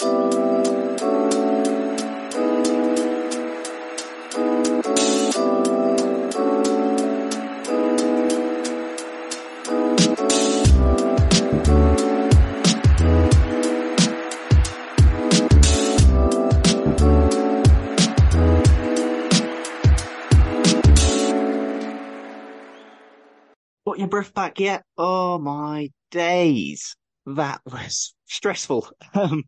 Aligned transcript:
Got 0.00 0.08
your 24.00 24.08
breath 24.08 24.34
back 24.34 24.58
yet? 24.58 24.82
Oh 24.98 25.38
my 25.38 25.90
days. 26.10 26.96
That 27.26 27.60
was 27.64 28.12
stressful. 28.26 28.90
Um, 29.14 29.44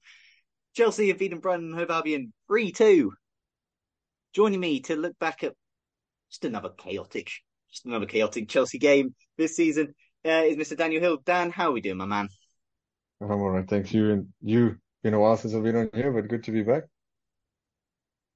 Chelsea 0.76 1.08
have 1.08 1.18
beaten 1.18 1.38
Brighton 1.38 1.70
and 1.70 1.74
Hove 1.74 1.90
Albion 1.90 2.34
3-2. 2.50 3.08
Joining 4.34 4.60
me 4.60 4.80
to 4.80 4.94
look 4.94 5.18
back 5.18 5.42
at 5.42 5.54
just 6.30 6.44
another 6.44 6.68
chaotic, 6.68 7.30
just 7.70 7.86
another 7.86 8.04
chaotic 8.04 8.50
Chelsea 8.50 8.78
game 8.78 9.14
this 9.38 9.56
season 9.56 9.94
uh, 10.26 10.42
is 10.44 10.56
Mr. 10.56 10.76
Daniel 10.76 11.00
Hill. 11.00 11.18
Dan, 11.24 11.50
how 11.50 11.70
are 11.70 11.72
we 11.72 11.80
doing, 11.80 11.96
my 11.96 12.04
man? 12.04 12.28
I'm 13.22 13.30
all 13.30 13.48
right, 13.48 13.66
thanks. 13.66 13.94
You 13.94 14.10
and 14.10 14.28
you. 14.42 14.76
Been 15.02 15.14
a 15.14 15.20
while 15.20 15.38
since 15.38 15.54
I've 15.54 15.62
been 15.62 15.76
on 15.76 15.90
here, 15.94 16.12
but 16.12 16.28
good 16.28 16.44
to 16.44 16.50
be 16.50 16.62
back. 16.62 16.82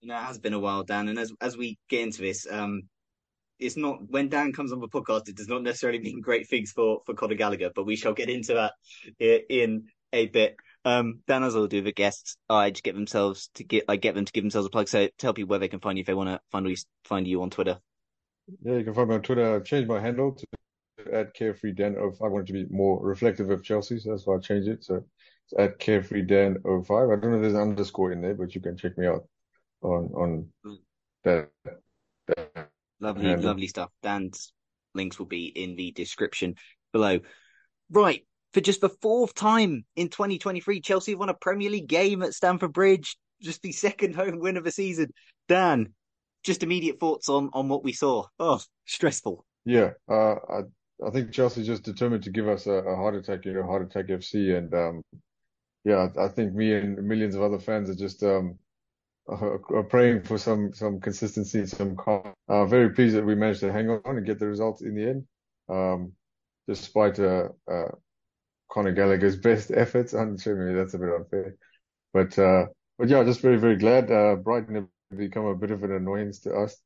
You 0.01 0.09
know, 0.09 0.17
it 0.17 0.22
has 0.22 0.39
been 0.39 0.55
a 0.55 0.59
while, 0.59 0.84
Dan. 0.84 1.09
And 1.09 1.19
as 1.19 1.33
as 1.43 1.59
we 1.59 1.78
get 1.91 2.03
into 2.03 2.22
this, 2.22 2.47
um, 2.51 2.83
it's 3.59 3.77
not 3.77 4.09
when 4.09 4.28
Dan 4.31 4.53
comes 4.53 4.72
on 4.72 4.81
the 4.81 4.89
podcast, 4.89 5.28
it 5.28 5.37
does 5.37 5.49
not 5.49 5.62
necessarily 5.62 5.99
mean 5.99 6.22
great 6.22 6.49
things 6.49 6.71
for 6.71 7.01
for 7.05 7.15
Conor 7.15 7.34
Gallagher, 7.34 7.71
but 7.75 7.84
we 7.84 7.97
shall 7.97 8.15
get 8.15 8.31
into 8.31 8.55
that 8.55 8.72
in 9.51 9.89
a 10.12 10.27
bit. 10.27 10.57
Um, 10.85 11.21
Dan, 11.27 11.43
as 11.43 11.55
I'll 11.55 11.67
do 11.67 11.83
the 11.83 11.93
guests, 11.93 12.37
I 12.49 12.71
just 12.71 12.85
get 12.85 12.95
themselves 12.95 13.51
to 13.55 13.65
get 13.65 13.85
I 13.89 13.97
get 13.97 14.15
them 14.15 14.25
to 14.25 14.33
give 14.33 14.45
themselves 14.45 14.67
a 14.67 14.71
plug. 14.71 14.89
So 14.89 15.09
tell 15.19 15.35
people 15.35 15.51
where 15.51 15.59
they 15.59 15.69
can 15.69 15.81
find 15.81 15.99
you 15.99 16.03
if 16.03 16.07
they 16.07 16.15
want 16.15 16.31
to 16.31 16.41
find 16.51 16.69
you 16.69 16.77
find 17.05 17.27
you 17.27 17.43
on 17.43 17.51
Twitter. 17.51 17.79
Yeah, 18.63 18.77
you 18.77 18.85
can 18.85 18.95
find 18.95 19.09
me 19.09 19.17
on 19.17 19.23
Twitter. 19.23 19.57
I've 19.57 19.65
changed 19.65 19.89
my 19.89 20.01
handle 20.01 20.33
to 20.33 20.47
at 21.13 21.35
carefree 21.35 21.73
Dan. 21.73 21.97
Of 21.97 22.21
I 22.23 22.29
wanted 22.29 22.47
to 22.49 22.53
be 22.53 22.67
more 22.71 23.05
reflective 23.05 23.51
of 23.51 23.63
Chelsea, 23.63 23.99
so 23.99 24.11
that's 24.11 24.27
why 24.27 24.37
I 24.37 24.39
changed 24.39 24.69
it. 24.69 24.85
So 24.85 25.05
it's 25.45 25.59
at 25.59 25.79
carefree 25.79 26.23
Dan 26.23 26.57
05. 26.65 26.91
I 26.91 27.17
don't 27.17 27.31
know 27.31 27.37
if 27.37 27.43
there's 27.43 27.55
an 27.55 27.61
underscore 27.61 28.13
in 28.13 28.23
there, 28.23 28.35
but 28.35 28.55
you 28.55 28.61
can 28.61 28.77
check 28.77 28.97
me 28.97 29.07
out 29.07 29.25
on 29.83 30.11
on 30.15 30.49
that. 31.25 31.51
that 31.65 32.69
Lovely, 33.01 33.25
handle. 33.25 33.51
lovely 33.51 33.67
stuff. 33.67 33.91
Dan's 34.03 34.53
links 34.95 35.19
will 35.19 35.27
be 35.27 35.47
in 35.47 35.77
the 35.77 35.91
description 35.93 36.57
below. 36.93 37.21
Right. 37.91 38.25
For 38.53 38.61
just 38.61 38.81
the 38.81 38.88
fourth 38.88 39.34
time 39.34 39.84
in 39.94 40.09
2023, 40.09 40.81
Chelsea 40.81 41.15
won 41.15 41.28
a 41.28 41.34
Premier 41.34 41.71
League 41.71 41.87
game 41.87 42.22
at 42.22 42.34
Stamford 42.34 42.72
Bridge. 42.72 43.16
Just 43.41 43.62
the 43.62 43.72
second 43.72 44.15
home 44.15 44.41
win 44.41 44.56
of 44.56 44.65
the 44.65 44.72
season. 44.72 45.12
Dan, 45.49 45.94
just 46.43 46.62
immediate 46.62 46.99
thoughts 46.99 47.28
on 47.28 47.50
on 47.53 47.69
what 47.69 47.84
we 47.84 47.93
saw. 47.93 48.27
Oh, 48.39 48.60
stressful. 48.87 49.44
Yeah, 49.65 49.91
uh, 50.10 50.34
I 50.49 50.60
I 51.06 51.10
think 51.10 51.33
Chelsea 51.33 51.62
just 51.62 51.84
determined 51.84 52.25
to 52.25 52.31
give 52.31 52.49
us 52.49 52.66
a, 52.66 52.72
a 52.72 52.97
heart 52.97 53.15
attack, 53.15 53.44
you 53.44 53.53
know, 53.53 53.62
heart 53.62 53.83
attack 53.83 54.06
FC, 54.06 54.56
and 54.56 54.75
um, 54.75 55.03
yeah, 55.84 56.09
I 56.19 56.28
think 56.28 56.55
me 56.55 56.75
and 56.75 56.97
millions 57.06 57.34
of 57.34 57.43
other 57.43 57.59
fans 57.59 57.89
are 57.89 57.94
just 57.94 58.22
um, 58.22 58.59
are 59.28 59.87
praying 59.89 60.22
for 60.25 60.39
some 60.39 60.72
some 60.75 61.00
consistency, 61.00 61.66
some 61.66 61.97
calm. 61.97 62.33
Uh, 62.49 62.66
very 62.66 62.91
pleased 62.91 63.16
that 63.16 63.25
we 63.25 63.34
managed 63.34 63.60
to 63.60 63.72
hang 63.72 63.89
on 63.89 64.00
and 64.05 64.27
get 64.27 64.39
the 64.39 64.47
results 64.47 64.83
in 64.83 64.94
the 64.94 65.09
end, 65.09 65.25
um, 65.69 66.12
despite 66.66 67.19
uh, 67.19 67.49
uh, 67.71 67.93
Conor 68.71 68.93
Gallagher's 68.93 69.37
best 69.37 69.71
efforts. 69.75 70.15
I'm 70.15 70.39
sure 70.39 70.57
maybe 70.57 70.79
that's 70.79 70.95
a 70.95 70.99
bit 70.99 71.11
unfair, 71.15 71.57
but 72.13 72.39
uh, 72.39 72.67
but 72.99 73.09
yeah, 73.09 73.25
just 73.25 73.41
very 73.43 73.59
very 73.59 73.77
glad. 73.77 74.11
Uh, 74.11 74.37
Brighton 74.37 74.75
have 74.77 74.89
become 75.19 75.47
a 75.47 75.57
bit 75.57 75.71
of 75.71 75.83
an 75.85 75.93
annoyance 75.93 76.41
to 76.41 76.55
us 76.55 76.77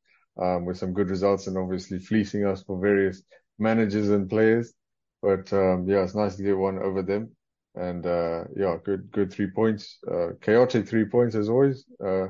um, 0.41 0.65
with 0.65 0.79
some 0.79 0.93
good 0.95 1.11
results 1.11 1.47
and 1.47 1.59
obviously 1.59 1.99
fleecing 1.99 2.47
us 2.47 2.63
for 2.63 2.81
various 2.81 3.23
managers 3.59 4.11
and 4.11 4.29
players. 4.31 4.75
But 5.23 5.53
um, 5.53 5.89
yeah, 5.89 6.03
it's 6.05 6.15
nice 6.15 6.37
to 6.37 6.43
get 6.43 6.57
one 6.59 6.79
over 6.79 7.03
them. 7.03 7.31
And 7.75 8.07
uh, 8.07 8.45
yeah, 8.57 8.77
good 8.85 9.11
good 9.13 9.33
three 9.33 9.51
points. 9.51 9.99
Uh, 10.11 10.31
chaotic 10.41 10.89
three 10.89 11.05
points 11.07 11.35
as 11.35 11.49
always. 11.49 11.85
Uh, 12.05 12.29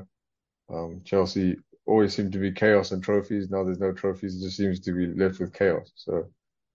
um, 0.69 1.01
Chelsea 1.05 1.57
always 1.85 2.15
seem 2.15 2.31
to 2.31 2.39
be 2.39 2.51
chaos 2.51 2.91
and 2.91 3.03
trophies. 3.03 3.49
Now 3.49 3.63
there's 3.63 3.79
no 3.79 3.91
trophies; 3.93 4.35
it 4.35 4.45
just 4.45 4.57
seems 4.57 4.79
to 4.81 4.91
be 4.93 5.07
left 5.07 5.39
with 5.39 5.53
chaos. 5.53 5.91
So 5.95 6.29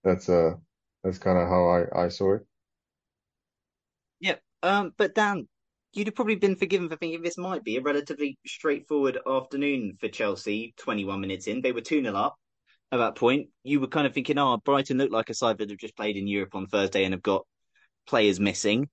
that's 0.05 0.29
uh 0.29 0.55
that's 1.03 1.19
kind 1.19 1.39
of 1.39 1.49
how 1.49 1.69
I 1.69 2.05
I 2.05 2.09
saw 2.09 2.35
it. 2.35 2.47
Um, 4.63 4.93
but 4.97 5.15
Dan, 5.15 5.49
you'd 5.93 6.07
have 6.07 6.15
probably 6.15 6.37
been 6.37 6.57
forgiven 6.57 6.89
for 6.89 6.97
thinking 6.97 7.23
this 7.23 7.39
might 7.39 7.65
be 7.65 7.77
a 7.77 7.83
relatively 7.83 8.39
straightforward 8.47 9.19
afternoon 9.27 9.97
for 10.01 10.09
Chelsea. 10.09 10.75
21 10.79 11.21
minutes 11.21 11.47
in, 11.47 11.63
they 11.63 11.73
were 11.73 11.81
2 11.81 12.03
0 12.03 12.15
up 12.15 12.37
at 12.93 12.99
that 12.99 13.17
point. 13.17 13.49
You 13.63 13.81
were 13.81 13.87
kind 13.87 14.07
of 14.07 14.15
thinking, 14.15 14.39
oh, 14.39 14.59
Brighton 14.59 14.99
looked 14.99 15.13
like 15.13 15.31
a 15.31 15.35
side 15.35 15.59
that 15.59 15.71
have 15.71 15.79
just 15.79 15.97
played 15.97 16.17
in 16.17 16.27
Europe 16.27 16.55
on 16.55 16.67
Thursday 16.67 17.05
and 17.05 17.15
have 17.15 17.23
got 17.23 17.47
players 18.07 18.41
missing. 18.41 18.89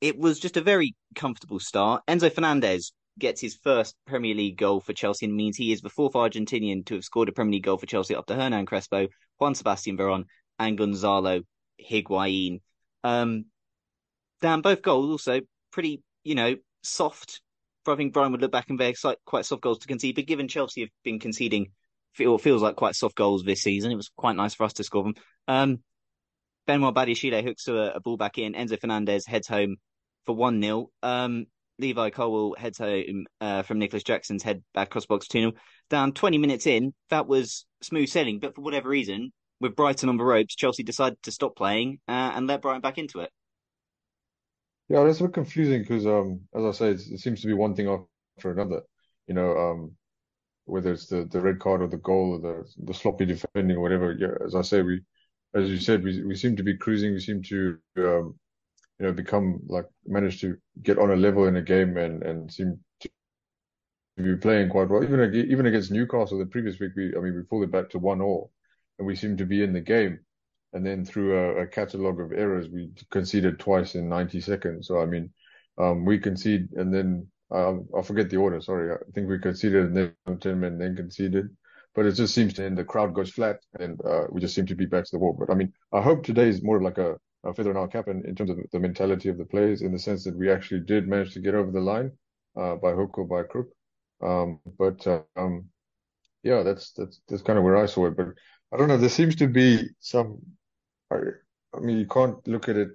It 0.00 0.18
was 0.18 0.40
just 0.40 0.56
a 0.56 0.62
very 0.62 0.94
comfortable 1.14 1.60
start. 1.60 2.02
Enzo 2.08 2.32
Fernandez 2.32 2.92
gets 3.18 3.40
his 3.40 3.56
first 3.62 3.94
Premier 4.06 4.34
League 4.34 4.56
goal 4.56 4.80
for 4.80 4.92
Chelsea 4.92 5.26
and 5.26 5.34
means 5.34 5.56
he 5.56 5.72
is 5.72 5.80
the 5.80 5.90
fourth 5.90 6.14
Argentinian 6.14 6.84
to 6.86 6.94
have 6.94 7.04
scored 7.04 7.28
a 7.28 7.32
Premier 7.32 7.54
League 7.54 7.64
goal 7.64 7.76
for 7.76 7.86
Chelsea 7.86 8.14
after 8.14 8.34
Hernan 8.34 8.66
Crespo, 8.66 9.08
Juan 9.38 9.54
Sebastian 9.54 9.96
Veron, 9.96 10.24
and 10.58 10.78
Gonzalo 10.78 11.42
Higuain. 11.80 12.60
Um, 13.04 13.44
Dan, 14.42 14.60
both 14.60 14.82
goals 14.82 15.08
also 15.08 15.40
pretty, 15.70 16.02
you 16.24 16.34
know, 16.34 16.56
soft. 16.82 17.40
I 17.86 17.96
think 17.96 18.12
Brighton 18.12 18.32
would 18.32 18.42
look 18.42 18.52
back 18.52 18.66
and 18.68 18.78
they're 18.78 18.92
quite 19.24 19.46
soft 19.46 19.62
goals 19.62 19.78
to 19.78 19.86
concede, 19.86 20.16
but 20.16 20.26
given 20.26 20.48
Chelsea 20.48 20.82
have 20.82 20.90
been 21.02 21.18
conceding 21.18 21.72
feel, 22.12 22.38
feels 22.38 22.62
like 22.62 22.76
quite 22.76 22.94
soft 22.94 23.16
goals 23.16 23.44
this 23.44 23.62
season, 23.62 23.90
it 23.90 23.96
was 23.96 24.10
quite 24.16 24.36
nice 24.36 24.54
for 24.54 24.64
us 24.64 24.74
to 24.74 24.84
score 24.84 25.04
them. 25.04 25.14
Um, 25.48 25.78
Benoit 26.66 26.94
Badiashile 26.94 27.42
hooks 27.42 27.66
a, 27.68 27.92
a, 27.94 28.00
ball 28.00 28.16
back 28.16 28.38
in. 28.38 28.52
Enzo 28.52 28.80
Fernandez 28.80 29.26
heads 29.26 29.48
home 29.48 29.76
for 30.26 30.36
1 30.36 30.60
0. 30.60 30.90
Um, 31.02 31.46
Levi 31.78 32.10
Colwill 32.10 32.54
heads 32.56 32.78
home 32.78 33.26
uh, 33.40 33.62
from 33.62 33.78
Nicolas 33.78 34.04
Jackson's 34.04 34.42
head 34.42 34.62
back 34.74 34.90
cross 34.90 35.06
box 35.06 35.26
2 35.28 35.40
0. 35.40 35.52
Down 35.90 36.12
20 36.12 36.38
minutes 36.38 36.66
in, 36.66 36.94
that 37.10 37.26
was 37.26 37.66
smooth 37.80 38.08
sailing, 38.08 38.38
but 38.38 38.54
for 38.54 38.60
whatever 38.60 38.88
reason, 38.88 39.32
with 39.60 39.74
Brighton 39.74 40.08
on 40.08 40.16
the 40.16 40.24
ropes, 40.24 40.54
Chelsea 40.54 40.82
decided 40.82 41.20
to 41.22 41.32
stop 41.32 41.56
playing 41.56 41.98
uh, 42.06 42.32
and 42.34 42.46
let 42.46 42.62
Brighton 42.62 42.80
back 42.80 42.98
into 42.98 43.20
it. 43.20 43.30
Yeah, 44.92 45.04
that's 45.04 45.20
a 45.20 45.24
bit 45.24 45.32
confusing 45.34 45.80
because, 45.82 46.06
um, 46.06 46.42
as 46.54 46.64
I 46.64 46.72
say, 46.72 46.90
it 47.14 47.20
seems 47.20 47.40
to 47.40 47.46
be 47.46 47.54
one 47.54 47.74
thing 47.74 47.88
after 47.88 48.50
another. 48.50 48.82
You 49.26 49.34
know, 49.34 49.56
um, 49.56 49.96
whether 50.66 50.92
it's 50.92 51.06
the, 51.08 51.24
the 51.26 51.40
red 51.40 51.60
card 51.60 51.82
or 51.82 51.88
the 51.88 51.98
goal 51.98 52.34
or 52.34 52.40
the 52.40 52.74
the 52.84 52.94
sloppy 52.94 53.26
defending 53.26 53.76
or 53.78 53.80
whatever. 53.82 54.12
Yeah, 54.12 54.34
as 54.46 54.54
I 54.54 54.62
say, 54.62 54.82
we, 54.82 55.02
as 55.54 55.70
you 55.70 55.78
said, 55.78 56.04
we 56.04 56.24
we 56.24 56.36
seem 56.36 56.56
to 56.56 56.64
be 56.64 56.76
cruising. 56.78 57.14
We 57.14 57.20
seem 57.20 57.42
to, 57.44 57.78
um, 57.98 58.40
you 59.00 59.06
know, 59.06 59.12
become 59.12 59.62
like 59.68 59.86
manage 60.06 60.40
to 60.42 60.58
get 60.82 60.98
on 60.98 61.12
a 61.12 61.16
level 61.16 61.46
in 61.46 61.56
a 61.56 61.62
game 61.62 61.98
and 61.98 62.22
and 62.24 62.52
seem 62.52 62.80
to 63.00 63.10
be 64.22 64.36
playing 64.36 64.68
quite 64.70 64.88
well. 64.88 65.02
Even 65.02 65.34
even 65.34 65.66
against 65.66 65.90
Newcastle 65.90 66.38
the 66.38 66.46
previous 66.46 66.78
week, 66.78 66.92
we 66.96 67.14
I 67.16 67.20
mean 67.20 67.34
we 67.34 67.42
pulled 67.42 67.64
it 67.64 67.72
back 67.72 67.90
to 67.90 67.98
one 67.98 68.20
all, 68.20 68.52
and 68.98 69.06
we 69.06 69.16
seem 69.16 69.36
to 69.38 69.46
be 69.46 69.62
in 69.62 69.72
the 69.72 69.80
game. 69.80 70.20
And 70.72 70.84
then 70.86 71.04
through 71.04 71.36
a, 71.36 71.62
a 71.62 71.66
catalogue 71.66 72.20
of 72.20 72.32
errors, 72.32 72.68
we 72.68 72.90
conceded 73.10 73.58
twice 73.58 73.94
in 73.94 74.08
90 74.08 74.40
seconds. 74.40 74.88
So 74.88 75.00
I 75.00 75.06
mean, 75.06 75.30
um, 75.78 76.04
we 76.04 76.18
concede 76.18 76.68
and 76.72 76.92
then 76.92 77.26
uh, 77.52 77.74
I 77.96 78.02
forget 78.02 78.30
the 78.30 78.38
order. 78.38 78.60
Sorry, 78.60 78.92
I 78.92 78.96
think 79.14 79.28
we 79.28 79.38
conceded 79.38 79.86
and 79.86 79.96
then 80.26 80.38
10 80.38 80.60
men, 80.60 80.78
then 80.78 80.96
conceded. 80.96 81.48
But 81.94 82.06
it 82.06 82.12
just 82.12 82.34
seems 82.34 82.54
to 82.54 82.64
end. 82.64 82.78
The 82.78 82.84
crowd 82.84 83.14
goes 83.14 83.30
flat, 83.30 83.58
and 83.78 84.00
uh, 84.02 84.24
we 84.30 84.40
just 84.40 84.54
seem 84.54 84.64
to 84.66 84.74
be 84.74 84.86
back 84.86 85.04
to 85.04 85.10
the 85.12 85.18
wall. 85.18 85.36
But 85.38 85.50
I 85.50 85.54
mean, 85.54 85.72
I 85.92 86.00
hope 86.00 86.24
today 86.24 86.48
is 86.48 86.62
more 86.62 86.82
like 86.82 86.96
a, 86.96 87.16
a 87.44 87.52
feather 87.52 87.70
in 87.70 87.76
our 87.76 87.86
cap 87.88 88.08
in, 88.08 88.24
in 88.24 88.34
terms 88.34 88.48
of 88.48 88.58
the 88.72 88.78
mentality 88.78 89.28
of 89.28 89.36
the 89.36 89.44
players, 89.44 89.82
in 89.82 89.92
the 89.92 89.98
sense 89.98 90.24
that 90.24 90.34
we 90.34 90.50
actually 90.50 90.80
did 90.80 91.06
manage 91.06 91.34
to 91.34 91.40
get 91.40 91.54
over 91.54 91.70
the 91.70 91.80
line 91.80 92.10
uh, 92.58 92.76
by 92.76 92.92
hook 92.92 93.18
or 93.18 93.26
by 93.26 93.42
crook. 93.42 93.68
Um, 94.22 94.60
but 94.78 95.06
um, 95.36 95.66
yeah, 96.42 96.62
that's 96.62 96.92
that's 96.92 97.20
that's 97.28 97.42
kind 97.42 97.58
of 97.58 97.64
where 97.64 97.76
I 97.76 97.86
saw 97.86 98.06
it. 98.06 98.16
But 98.16 98.28
I 98.72 98.76
don't 98.78 98.88
know. 98.88 98.96
There 98.96 99.08
seems 99.08 99.36
to 99.36 99.46
be 99.46 99.88
some. 100.00 100.40
I, 101.74 101.80
mean, 101.80 101.98
you 101.98 102.06
can't 102.06 102.46
look 102.46 102.68
at 102.68 102.76
it 102.76 102.90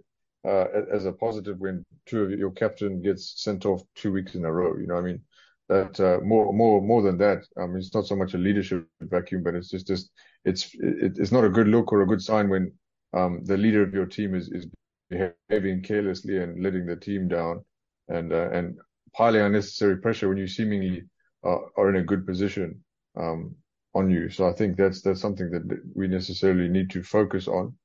uh, 0.46 0.66
as 0.92 1.06
a 1.06 1.12
positive 1.12 1.60
when 1.60 1.84
two 2.06 2.24
of 2.24 2.32
your 2.32 2.52
captain 2.52 3.02
gets 3.02 3.42
sent 3.42 3.66
off 3.66 3.82
two 3.96 4.12
weeks 4.12 4.36
in 4.36 4.46
a 4.46 4.52
row. 4.52 4.78
You 4.78 4.88
know, 4.88 4.98
I 4.98 5.02
mean, 5.02 5.22
that 5.70 6.00
uh, 6.00 6.20
more 6.24 6.54
more 6.54 6.82
more 6.82 7.02
than 7.02 7.18
that. 7.18 7.44
I 7.58 7.66
mean, 7.68 7.78
it's 7.78 7.94
not 7.94 8.08
so 8.08 8.16
much 8.16 8.34
a 8.34 8.38
leadership 8.38 8.88
vacuum, 9.02 9.44
but 9.44 9.56
it's 9.56 9.70
just 9.70 9.88
just 9.88 10.12
it's 10.46 10.74
it, 10.76 11.18
it's 11.18 11.32
not 11.32 11.44
a 11.44 11.50
good 11.50 11.68
look 11.68 11.92
or 11.92 12.02
a 12.02 12.08
good 12.08 12.22
sign 12.22 12.50
when 12.50 12.72
um, 13.14 13.42
the 13.44 13.58
leader 13.58 13.84
of 13.84 13.94
your 13.94 14.06
team 14.06 14.36
is 14.36 14.50
is 14.50 14.68
behaving 15.10 15.84
carelessly 15.84 16.38
and 16.38 16.64
letting 16.64 16.86
the 16.86 16.96
team 16.96 17.28
down 17.28 17.64
and 18.08 18.32
uh, 18.34 18.50
and 18.52 18.78
piling 19.14 19.42
unnecessary 19.42 19.98
pressure 19.98 20.30
when 20.30 20.38
you 20.38 20.48
seemingly 20.48 21.04
are, 21.44 21.66
are 21.78 21.90
in 21.90 21.98
a 21.98 22.04
good 22.04 22.26
position 22.26 22.84
um, 23.18 23.56
on 23.94 24.10
you. 24.10 24.30
So 24.30 24.48
I 24.48 24.54
think 24.54 24.78
that's 24.78 25.02
that's 25.02 25.22
something 25.22 25.50
that 25.52 25.64
we 25.96 26.08
necessarily 26.08 26.70
need 26.70 26.90
to 26.92 27.04
focus 27.04 27.48
on. 27.48 27.76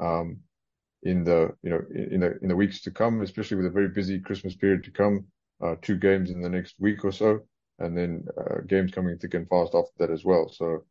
Um, 0.00 0.40
in 1.02 1.24
the 1.24 1.54
you 1.62 1.70
know 1.70 1.80
in 1.94 2.20
the 2.20 2.38
in 2.42 2.48
the 2.48 2.56
weeks 2.56 2.82
to 2.82 2.90
come, 2.90 3.22
especially 3.22 3.56
with 3.56 3.66
a 3.66 3.70
very 3.70 3.88
busy 3.88 4.20
Christmas 4.20 4.54
period 4.54 4.84
to 4.84 4.90
come. 4.90 5.26
Uh, 5.62 5.74
two 5.82 5.96
games 5.96 6.30
in 6.30 6.40
the 6.40 6.48
next 6.48 6.74
week 6.78 7.04
or 7.04 7.12
so, 7.12 7.40
and 7.78 7.96
then 7.96 8.24
uh, 8.38 8.60
games 8.66 8.92
coming 8.92 9.18
thick 9.18 9.34
and 9.34 9.48
fast 9.48 9.74
after 9.74 9.92
that 9.98 10.10
as 10.10 10.24
well. 10.24 10.48
So 10.48 10.84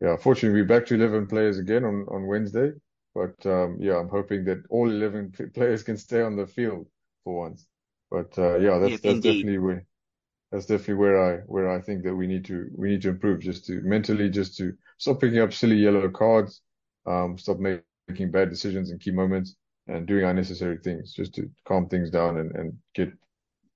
yeah, 0.00 0.16
fortunately 0.16 0.60
we're 0.60 0.66
back 0.66 0.86
to 0.86 0.94
11 0.94 1.26
players 1.26 1.58
again 1.58 1.84
on 1.84 2.06
on 2.10 2.26
Wednesday. 2.26 2.72
But 3.14 3.34
um, 3.46 3.78
yeah, 3.80 3.96
I'm 3.96 4.08
hoping 4.08 4.44
that 4.46 4.64
all 4.70 4.90
11 4.90 5.32
players 5.54 5.82
can 5.82 5.96
stay 5.96 6.22
on 6.22 6.36
the 6.36 6.46
field 6.46 6.88
for 7.22 7.36
once. 7.38 7.66
But 8.10 8.36
uh, 8.38 8.58
yeah, 8.58 8.78
that's 8.78 9.00
that's 9.00 9.20
definitely 9.20 9.58
where 9.58 9.86
that's 10.50 10.66
definitely 10.66 10.94
where 10.94 11.34
I 11.34 11.36
where 11.46 11.70
I 11.70 11.80
think 11.80 12.04
that 12.04 12.14
we 12.14 12.26
need 12.26 12.44
to 12.46 12.70
we 12.76 12.90
need 12.90 13.02
to 13.02 13.10
improve 13.10 13.40
just 13.40 13.66
to 13.66 13.80
mentally 13.82 14.30
just 14.30 14.56
to 14.58 14.72
stop 14.98 15.20
picking 15.20 15.40
up 15.40 15.52
silly 15.52 15.76
yellow 15.76 16.08
cards, 16.08 16.62
um, 17.06 17.38
stop 17.38 17.58
making 17.58 17.84
making 18.08 18.30
bad 18.30 18.50
decisions 18.50 18.90
in 18.90 18.98
key 18.98 19.10
moments 19.10 19.56
and 19.86 20.06
doing 20.06 20.24
unnecessary 20.24 20.78
things 20.82 21.12
just 21.12 21.34
to 21.34 21.50
calm 21.66 21.88
things 21.88 22.10
down 22.10 22.38
and, 22.38 22.54
and 22.54 22.72
get 22.94 23.12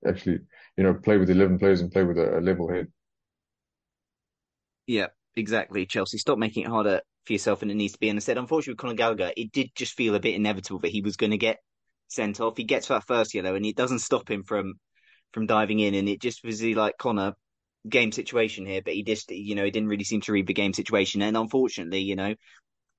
actually, 0.07 0.39
you 0.77 0.83
know, 0.83 0.93
play 0.93 1.17
with 1.17 1.29
11 1.29 1.59
players 1.59 1.81
and 1.81 1.91
play 1.91 2.03
with 2.03 2.17
a, 2.17 2.39
a 2.39 2.41
level 2.41 2.69
head. 2.69 2.87
Yeah, 4.87 5.07
exactly. 5.35 5.85
Chelsea, 5.85 6.17
stop 6.17 6.37
making 6.37 6.63
it 6.63 6.69
harder 6.69 7.01
for 7.25 7.33
yourself 7.33 7.59
than 7.59 7.69
it 7.69 7.75
needs 7.75 7.93
to 7.93 7.99
be. 7.99 8.09
And 8.09 8.17
I 8.17 8.21
said, 8.21 8.37
unfortunately, 8.37 8.73
with 8.73 8.79
Conor 8.79 8.93
Gallagher, 8.95 9.31
it 9.35 9.51
did 9.51 9.69
just 9.75 9.93
feel 9.93 10.15
a 10.15 10.19
bit 10.19 10.35
inevitable 10.35 10.79
that 10.79 10.91
he 10.91 11.01
was 11.01 11.15
going 11.15 11.31
to 11.31 11.37
get 11.37 11.57
sent 12.07 12.39
off. 12.39 12.57
He 12.57 12.63
gets 12.63 12.87
that 12.87 13.05
first 13.05 13.33
yellow 13.33 13.55
and 13.55 13.65
it 13.65 13.75
doesn't 13.75 13.99
stop 13.99 14.29
him 14.29 14.43
from 14.43 14.75
from 15.31 15.45
diving 15.45 15.79
in. 15.79 15.93
And 15.93 16.09
it 16.09 16.21
just 16.21 16.43
was 16.43 16.63
like 16.63 16.97
Conor, 16.97 17.33
game 17.87 18.11
situation 18.11 18.65
here, 18.65 18.81
but 18.83 18.93
he 18.93 19.03
just, 19.03 19.31
you 19.31 19.55
know, 19.55 19.63
he 19.63 19.71
didn't 19.71 19.89
really 19.89 20.03
seem 20.03 20.21
to 20.21 20.31
read 20.31 20.47
the 20.47 20.53
game 20.53 20.73
situation. 20.73 21.21
And 21.21 21.37
unfortunately, 21.37 21.99
you 21.99 22.15
know, 22.15 22.35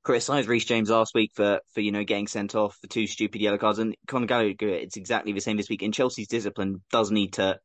criticised 0.03 0.49
Reece 0.49 0.65
James 0.65 0.91
last 0.91 1.15
week 1.15 1.33
for 1.35 1.61
for 1.75 1.81
you 1.81 1.93
know 1.93 2.05
getting 2.05 2.27
sent 2.27 2.55
off 2.55 2.77
for 2.81 2.87
two 2.87 3.07
stupid 3.07 3.41
yellow 3.41 3.59
cards, 3.59 3.79
and 3.79 3.95
Conor 4.07 4.27
Gallagher, 4.27 4.69
it's 4.69 4.97
exactly 4.97 5.33
the 5.33 5.41
same 5.41 5.57
this 5.57 5.69
week. 5.69 5.83
And 5.83 5.95
Chelsea's 5.95 6.29
discipline 6.29 6.83
does 6.91 7.11
need 7.11 7.35
to 7.35 7.59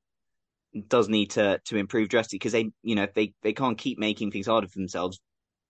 does 0.87 1.07
need 1.07 1.31
to 1.31 1.59
to 1.65 1.77
improve 1.77 2.09
drastically 2.09 2.39
because 2.39 2.51
they 2.51 2.71
you 2.83 2.95
know 2.95 3.07
they 3.13 3.33
they 3.43 3.53
can't 3.53 3.77
keep 3.77 3.97
making 3.97 4.31
things 4.31 4.47
harder 4.47 4.67
for 4.67 4.79
themselves. 4.79 5.19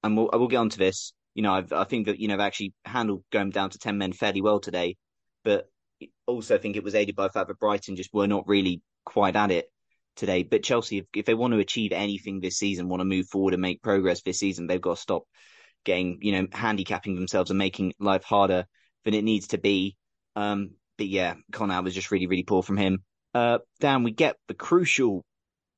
And 0.04 0.16
we'll, 0.16 0.30
I 0.32 0.38
will 0.38 0.48
get 0.48 0.58
onto 0.58 0.78
this. 0.78 1.14
You 1.34 1.42
know, 1.42 1.54
I've, 1.54 1.74
I 1.74 1.84
think 1.84 2.06
that 2.08 2.20
you 2.20 2.28
know 2.28 2.36
they've 2.36 2.46
actually 2.46 2.74
handled 2.86 3.24
going 3.32 3.50
down 3.50 3.72
to 3.72 3.80
ten 3.80 3.98
men 3.98 4.14
fairly 4.14 4.42
well 4.42 4.60
today, 4.60 4.98
but 5.44 5.70
also 6.28 6.58
think 6.58 6.76
it 6.76 6.84
was 6.84 6.96
aided 6.96 7.16
by 7.16 7.24
the 7.24 7.34
fact 7.34 7.48
that 7.48 7.60
Brighton 7.60 7.96
just 7.96 8.14
were 8.14 8.28
not 8.28 8.48
really 8.48 8.82
quite 9.06 9.36
at 9.36 9.52
it 9.52 9.66
today. 10.16 10.44
But 10.44 10.64
Chelsea, 10.64 11.00
if, 11.00 11.06
if 11.14 11.26
they 11.26 11.34
want 11.34 11.54
to 11.54 11.60
achieve 11.60 11.92
anything 11.92 12.40
this 12.40 12.58
season, 12.58 12.90
want 12.90 13.02
to 13.02 13.06
move 13.06 13.28
forward 13.28 13.54
and 13.54 13.62
make 13.62 13.82
progress 13.82 14.22
this 14.22 14.40
season, 14.40 14.68
they've 14.68 14.82
got 14.82 14.96
to 14.96 15.02
stop 15.02 15.24
getting, 15.86 16.20
you 16.22 16.34
know, 16.34 16.48
handicapping 16.52 17.16
themselves 17.16 17.52
and 17.52 17.58
making 17.58 17.94
life 18.00 18.24
harder 18.24 18.66
than 19.06 19.14
it 19.14 19.24
needs 19.24 19.48
to 19.50 19.58
be. 19.58 19.96
Um, 20.36 20.72
but 20.98 21.08
yeah, 21.08 21.36
Conor 21.52 21.82
was 21.82 21.94
just 21.94 22.12
really, 22.12 22.28
really 22.28 22.44
poor 22.44 22.64
from 22.64 22.78
him. 22.78 23.00
Uh, 23.34 23.60
Dan, 23.80 24.04
we 24.04 24.12
get 24.12 24.36
the 24.48 24.54
crucial, 24.54 25.24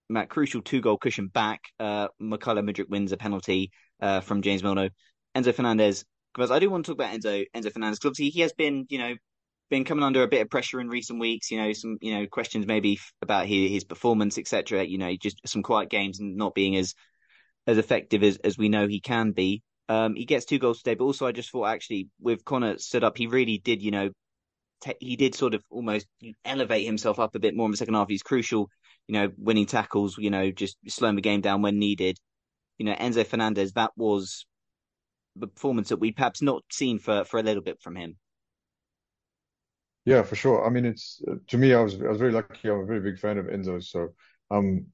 that 0.09 0.29
crucial 0.29 0.61
two 0.61 0.81
goal 0.81 0.97
cushion 0.97 1.27
back. 1.27 1.61
Uh, 1.79 2.07
Mudryk 2.21 2.89
wins 2.89 3.11
a 3.11 3.17
penalty 3.17 3.71
uh, 4.01 4.21
from 4.21 4.41
James 4.41 4.63
Milner. 4.63 4.89
Enzo 5.35 5.53
Fernandez, 5.53 6.03
because 6.33 6.51
I 6.51 6.59
do 6.59 6.69
want 6.69 6.85
to 6.85 6.91
talk 6.91 6.99
about 6.99 7.13
Enzo 7.13 7.45
Enzo 7.55 7.71
Fernandez 7.71 7.99
because 7.99 8.11
obviously 8.11 8.29
he 8.29 8.41
has 8.41 8.53
been, 8.53 8.85
you 8.89 8.97
know, 8.97 9.13
been 9.69 9.83
coming 9.83 10.03
under 10.03 10.23
a 10.23 10.27
bit 10.27 10.41
of 10.41 10.49
pressure 10.49 10.79
in 10.79 10.87
recent 10.87 11.19
weeks. 11.19 11.51
You 11.51 11.59
know, 11.59 11.73
some 11.73 11.97
you 12.01 12.15
know 12.15 12.25
questions 12.27 12.65
maybe 12.65 12.99
about 13.21 13.45
his, 13.45 13.71
his 13.71 13.83
performance, 13.83 14.37
etc. 14.37 14.85
You 14.85 14.97
know, 14.97 15.15
just 15.15 15.39
some 15.45 15.63
quiet 15.63 15.89
games 15.89 16.19
and 16.19 16.35
not 16.35 16.55
being 16.55 16.75
as 16.75 16.95
as 17.65 17.77
effective 17.77 18.23
as 18.23 18.37
as 18.37 18.57
we 18.57 18.69
know 18.69 18.87
he 18.87 18.99
can 18.99 19.31
be. 19.31 19.61
Um, 19.89 20.15
he 20.15 20.25
gets 20.25 20.45
two 20.45 20.59
goals 20.59 20.79
today, 20.79 20.95
but 20.95 21.05
also 21.05 21.25
I 21.27 21.31
just 21.31 21.49
thought 21.49 21.67
actually 21.67 22.09
with 22.19 22.43
Conor 22.43 22.77
stood 22.77 23.03
up, 23.03 23.17
he 23.17 23.27
really 23.27 23.57
did, 23.57 23.81
you 23.81 23.91
know, 23.91 24.09
he 24.99 25.15
did 25.15 25.33
sort 25.33 25.53
of 25.53 25.63
almost 25.69 26.07
elevate 26.45 26.85
himself 26.85 27.19
up 27.19 27.35
a 27.35 27.39
bit 27.39 27.55
more 27.55 27.65
in 27.65 27.71
the 27.71 27.77
second 27.77 27.95
half. 27.95 28.09
He's 28.09 28.21
crucial, 28.21 28.69
you 29.07 29.13
know, 29.13 29.31
winning 29.37 29.65
tackles, 29.65 30.17
you 30.17 30.29
know, 30.29 30.51
just 30.51 30.77
slowing 30.87 31.15
the 31.15 31.21
game 31.21 31.41
down 31.41 31.61
when 31.61 31.79
needed. 31.79 32.17
You 32.77 32.85
know, 32.85 32.93
Enzo 32.93 33.25
Fernandez, 33.25 33.73
that 33.73 33.91
was 33.95 34.45
the 35.35 35.47
performance 35.47 35.89
that 35.89 35.97
we 35.97 36.11
perhaps 36.11 36.41
not 36.41 36.63
seen 36.71 36.99
for 36.99 37.23
for 37.25 37.39
a 37.39 37.43
little 37.43 37.63
bit 37.63 37.81
from 37.81 37.95
him. 37.95 38.17
Yeah, 40.05 40.23
for 40.23 40.35
sure. 40.35 40.65
I 40.65 40.69
mean, 40.69 40.85
it's 40.85 41.21
to 41.47 41.57
me, 41.57 41.73
I 41.73 41.81
was 41.81 41.95
I 41.95 42.07
was 42.07 42.17
very 42.17 42.31
lucky. 42.31 42.69
I'm 42.69 42.79
a 42.79 42.85
very 42.85 43.01
big 43.01 43.19
fan 43.19 43.37
of 43.37 43.47
Enzo, 43.47 43.83
so 43.83 44.09
um, 44.51 44.85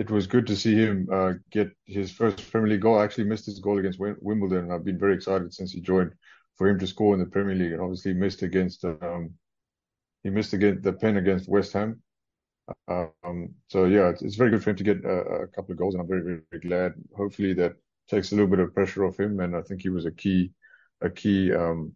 it 0.00 0.10
was 0.10 0.26
good 0.26 0.46
to 0.46 0.56
see 0.56 0.74
him 0.74 1.06
uh, 1.12 1.34
get 1.50 1.70
his 1.84 2.10
first 2.10 2.50
Premier 2.50 2.70
League 2.70 2.80
goal. 2.80 2.98
I 2.98 3.04
actually 3.04 3.24
missed 3.24 3.44
his 3.44 3.58
goal 3.58 3.78
against 3.78 4.00
Wimbledon. 4.00 4.70
I've 4.70 4.84
been 4.84 4.98
very 4.98 5.14
excited 5.14 5.52
since 5.52 5.72
he 5.72 5.82
joined 5.82 6.12
for 6.56 6.66
him 6.66 6.78
to 6.78 6.86
score 6.86 7.12
in 7.12 7.20
the 7.20 7.26
Premier 7.26 7.54
League, 7.54 7.72
and 7.72 7.82
obviously 7.82 8.14
missed 8.14 8.40
against 8.40 8.82
um, 8.82 9.34
he 10.22 10.30
missed 10.30 10.54
against 10.54 10.84
the 10.84 10.94
pen 10.94 11.18
against 11.18 11.50
West 11.50 11.74
Ham. 11.74 12.00
Um, 12.88 13.54
so 13.68 13.84
yeah, 13.84 14.08
it's, 14.08 14.22
it's, 14.22 14.36
very 14.36 14.50
good 14.50 14.64
for 14.64 14.70
him 14.70 14.76
to 14.76 14.84
get 14.84 15.04
a, 15.04 15.18
a, 15.42 15.46
couple 15.48 15.72
of 15.72 15.78
goals, 15.78 15.94
and 15.94 16.00
I'm 16.00 16.08
very, 16.08 16.22
very, 16.22 16.40
very 16.50 16.62
glad. 16.62 16.94
Hopefully 17.14 17.52
that 17.54 17.74
takes 18.08 18.32
a 18.32 18.36
little 18.36 18.48
bit 18.48 18.60
of 18.60 18.72
pressure 18.72 19.04
off 19.04 19.20
him, 19.20 19.40
and 19.40 19.54
I 19.54 19.60
think 19.60 19.82
he 19.82 19.90
was 19.90 20.06
a 20.06 20.12
key 20.12 20.52
a 21.02 21.10
key 21.10 21.52
um, 21.52 21.92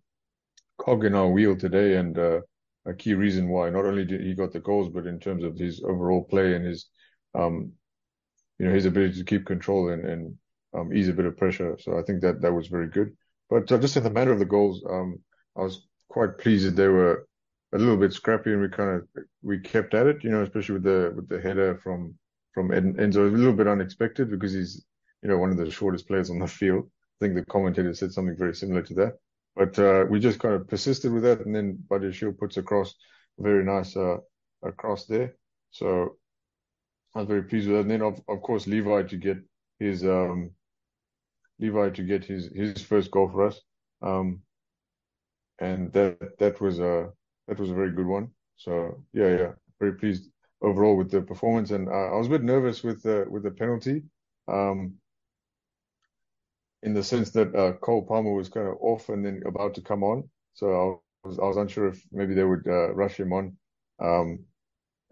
cog 0.77 1.07
in 1.07 1.15
our 1.15 1.29
wheel 1.29 1.57
today, 1.57 1.97
and 1.97 2.19
uh, 2.19 2.41
a 2.85 2.93
key 2.93 3.15
reason 3.15 3.49
why 3.49 3.71
not 3.71 3.87
only 3.87 4.05
did 4.05 4.21
he 4.21 4.35
got 4.35 4.53
the 4.53 4.61
goals, 4.61 4.91
but 4.91 5.07
in 5.07 5.19
terms 5.19 5.43
of 5.43 5.57
his 5.57 5.83
overall 5.83 6.23
play 6.25 6.55
and 6.55 6.67
his 6.67 6.87
um, 7.35 7.73
you 8.59 8.67
know, 8.67 8.73
his 8.75 8.87
ability 8.87 9.19
to 9.19 9.25
keep 9.25 9.47
control 9.47 9.89
and, 9.91 10.05
and 10.05 10.39
um, 10.77 10.93
ease 10.93 11.09
a 11.09 11.13
bit 11.13 11.27
of 11.27 11.37
pressure. 11.37 11.77
So 11.81 11.99
I 11.99 12.03
think 12.03 12.21
that 12.23 12.41
that 12.43 12.53
was 12.53 12.69
very 12.69 12.89
good. 12.89 13.17
But 13.51 13.71
uh, 13.71 13.79
just 13.79 13.97
in 13.97 14.03
the 14.03 14.11
matter 14.11 14.33
of 14.33 14.39
the 14.39 14.45
goals, 14.45 14.85
um, 14.89 15.19
I 15.57 15.63
was 15.63 15.87
quite 16.09 16.39
pleased 16.39 16.67
that 16.67 16.77
they 16.77 16.89
were 16.89 17.27
a 17.73 17.79
little 17.79 17.97
bit 17.97 18.13
scrappy 18.13 18.53
and 18.53 18.63
we 18.63 18.69
kind 18.69 18.91
of 18.91 19.25
we 19.43 19.59
kept 19.59 19.95
at 19.95 20.07
it. 20.07 20.25
You 20.25 20.31
know, 20.31 20.43
especially 20.43 20.75
with 20.75 20.85
the 20.85 21.13
with 21.15 21.29
the 21.29 21.41
header 21.41 21.77
from 21.79 22.15
from 22.53 22.69
Enzo, 22.69 23.27
It 23.27 23.31
was 23.31 23.35
a 23.35 23.37
little 23.45 23.53
bit 23.53 23.67
unexpected 23.67 24.31
because 24.31 24.53
he's 24.53 24.85
you 25.23 25.29
know 25.29 25.39
one 25.39 25.51
of 25.51 25.57
the 25.57 25.71
shortest 25.71 26.07
players 26.07 26.31
on 26.31 26.39
the 26.39 26.47
field. 26.47 26.85
I 26.87 27.25
think 27.25 27.35
the 27.35 27.45
commentator 27.45 27.95
said 27.95 28.13
something 28.13 28.37
very 28.37 28.55
similar 28.55 28.83
to 28.83 28.95
that. 28.95 29.15
But 29.57 29.79
uh, 29.79 30.05
we 30.09 30.19
just 30.19 30.41
kind 30.41 30.55
of 30.55 30.69
persisted 30.69 31.13
with 31.13 31.23
that, 31.25 31.45
and 31.45 31.55
then 31.55 31.79
Badiashile 31.89 32.39
puts 32.39 32.57
across 32.57 32.95
a 33.39 33.43
very 33.43 33.65
nice 33.65 33.97
uh, 33.97 34.17
across 34.63 35.07
there. 35.07 35.37
So 35.71 36.17
I 37.15 37.21
was 37.21 37.29
very 37.29 37.43
pleased 37.45 37.67
with 37.69 37.77
that. 37.77 37.83
And 37.83 37.91
then 37.91 38.03
of, 38.03 38.21
of 38.29 38.43
course 38.43 38.67
Levi 38.67 39.03
to 39.05 39.17
get 39.17 39.39
his 39.79 40.05
um 40.05 40.55
Levi 41.59 41.91
to 41.91 42.05
get 42.05 42.25
his 42.25 42.47
his 42.53 42.81
first 42.81 43.11
goal 43.11 43.29
for 43.29 43.47
us. 43.49 43.61
Um 44.03 44.43
and 45.59 45.93
that 45.93 46.39
that 46.39 46.61
was 46.61 46.79
a 46.81 47.11
that 47.49 47.59
was 47.59 47.71
a 47.71 47.75
very 47.75 47.93
good 47.93 48.07
one. 48.07 48.31
So 48.57 49.03
yeah, 49.13 49.37
yeah, 49.37 49.53
very 49.81 49.95
pleased 49.95 50.31
overall 50.63 50.97
with 50.97 51.11
the 51.11 51.23
performance. 51.23 51.71
And 51.71 51.89
uh, 51.89 52.13
I 52.13 52.17
was 52.17 52.27
a 52.27 52.31
bit 52.31 52.43
nervous 52.43 52.83
with 52.83 53.03
the 53.03 53.27
with 53.29 53.43
the 53.43 53.51
penalty, 53.51 54.03
um, 54.49 54.95
in 56.83 56.95
the 56.95 57.03
sense 57.03 57.31
that 57.31 57.55
uh, 57.55 57.73
Cole 57.75 58.05
Palmer 58.07 58.33
was 58.33 58.49
kind 58.49 58.69
of 58.69 58.77
off 58.81 59.09
and 59.09 59.25
then 59.25 59.43
about 59.47 59.75
to 59.75 59.81
come 59.83 60.03
on. 60.03 60.29
So 60.55 60.67
I 61.25 61.29
was 61.29 61.39
I 61.39 61.45
was 61.45 61.57
unsure 61.57 61.89
if 61.89 62.05
maybe 62.13 62.35
they 62.35 62.45
would 62.45 62.67
uh, 62.67 62.95
rush 62.95 63.19
him 63.19 63.33
on, 63.33 63.57
um, 64.01 64.45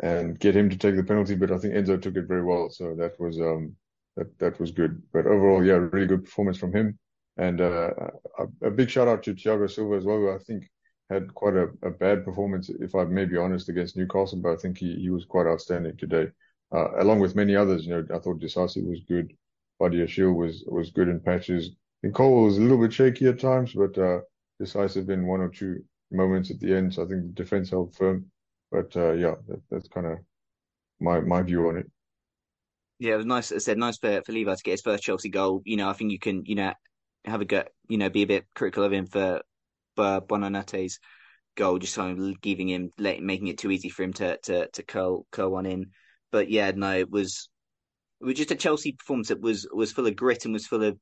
and 0.02 0.38
get 0.38 0.56
him 0.56 0.68
to 0.68 0.76
take 0.76 0.96
the 0.96 1.04
penalty. 1.04 1.34
But 1.34 1.52
I 1.52 1.58
think 1.58 1.74
Enzo 1.74 2.00
took 2.00 2.16
it 2.16 2.26
very 2.26 2.44
well, 2.44 2.70
so 2.70 2.94
that 2.96 3.18
was 3.20 3.40
um 3.40 3.74
that 4.16 4.38
that 4.38 4.60
was 4.60 4.70
good. 4.70 5.02
But 5.12 5.26
overall, 5.26 5.64
yeah, 5.64 5.74
really 5.74 6.06
good 6.06 6.24
performance 6.24 6.58
from 6.58 6.74
him. 6.74 6.98
And 7.38 7.60
uh, 7.60 7.90
a, 8.38 8.66
a, 8.66 8.70
big 8.70 8.90
shout 8.90 9.08
out 9.08 9.22
to 9.22 9.34
Thiago 9.34 9.70
Silva 9.70 9.96
as 9.96 10.04
well, 10.04 10.18
who 10.18 10.30
I 10.30 10.38
think 10.38 10.64
had 11.08 11.32
quite 11.32 11.54
a, 11.54 11.68
a, 11.82 11.90
bad 11.90 12.26
performance, 12.26 12.68
if 12.68 12.94
I 12.94 13.04
may 13.04 13.24
be 13.24 13.38
honest, 13.38 13.70
against 13.70 13.96
Newcastle, 13.96 14.38
but 14.38 14.52
I 14.52 14.56
think 14.56 14.76
he, 14.76 14.96
he 14.96 15.08
was 15.08 15.24
quite 15.24 15.46
outstanding 15.46 15.96
today, 15.96 16.28
uh, 16.74 17.00
along 17.00 17.20
with 17.20 17.34
many 17.34 17.56
others. 17.56 17.86
You 17.86 17.94
know, 17.94 18.14
I 18.14 18.18
thought 18.18 18.38
Disasi 18.38 18.86
was 18.86 19.00
good, 19.08 19.32
Badiashile 19.80 20.34
was 20.34 20.64
was 20.66 20.90
good 20.90 21.08
in 21.08 21.20
patches. 21.20 21.70
And 22.02 22.14
Cole 22.14 22.44
was 22.44 22.58
a 22.58 22.60
little 22.60 22.78
bit 22.80 22.92
shaky 22.92 23.28
at 23.28 23.38
times, 23.38 23.72
but 23.74 23.96
uh, 23.96 24.20
decisive 24.58 25.08
in 25.08 25.26
one 25.26 25.40
or 25.40 25.48
two 25.48 25.82
moments 26.10 26.50
at 26.50 26.58
the 26.60 26.74
end. 26.74 26.94
So 26.94 27.04
I 27.04 27.06
think 27.06 27.22
the 27.22 27.42
defense 27.42 27.70
held 27.70 27.94
firm. 27.94 28.30
But 28.72 28.96
uh, 28.96 29.12
yeah, 29.12 29.34
that, 29.46 29.60
that's 29.70 29.88
kind 29.88 30.06
of 30.06 30.18
my 30.98 31.20
my 31.20 31.42
view 31.42 31.68
on 31.68 31.76
it. 31.76 31.90
Yeah, 32.98 33.14
it 33.14 33.18
was 33.18 33.26
nice. 33.26 33.52
I 33.52 33.58
said, 33.58 33.78
nice 33.78 33.98
for, 33.98 34.22
for 34.24 34.32
Levi 34.32 34.54
to 34.54 34.62
get 34.62 34.70
his 34.72 34.80
first 34.80 35.02
Chelsea 35.02 35.28
goal. 35.28 35.60
You 35.64 35.76
know, 35.76 35.90
I 35.90 35.92
think 35.92 36.12
you 36.12 36.18
can, 36.18 36.44
you 36.46 36.54
know, 36.54 36.72
have 37.24 37.40
a 37.40 37.44
go, 37.44 37.64
you 37.88 37.98
know, 37.98 38.08
be 38.08 38.22
a 38.22 38.26
bit 38.26 38.46
critical 38.54 38.84
of 38.84 38.92
him 38.92 39.06
for, 39.06 39.42
Buonanotte's 39.96 40.98
goal, 41.54 41.78
just 41.78 41.96
kind 41.96 42.18
of 42.18 42.40
giving 42.40 42.68
him, 42.68 42.90
making 42.98 43.48
it 43.48 43.58
too 43.58 43.70
easy 43.70 43.90
for 43.90 44.04
him 44.04 44.14
to 44.14 44.38
to 44.44 44.68
to 44.68 44.82
curl 44.82 45.26
curl 45.30 45.50
one 45.50 45.66
in. 45.66 45.90
But 46.30 46.48
yeah, 46.48 46.70
no, 46.74 46.96
it 46.96 47.10
was 47.10 47.50
it 48.20 48.24
was 48.24 48.36
just 48.36 48.52
a 48.52 48.56
Chelsea 48.56 48.92
performance 48.92 49.28
that 49.28 49.42
was 49.42 49.68
was 49.70 49.92
full 49.92 50.06
of 50.06 50.16
grit 50.16 50.46
and 50.46 50.54
was 50.54 50.66
full 50.66 50.82
of 50.82 50.96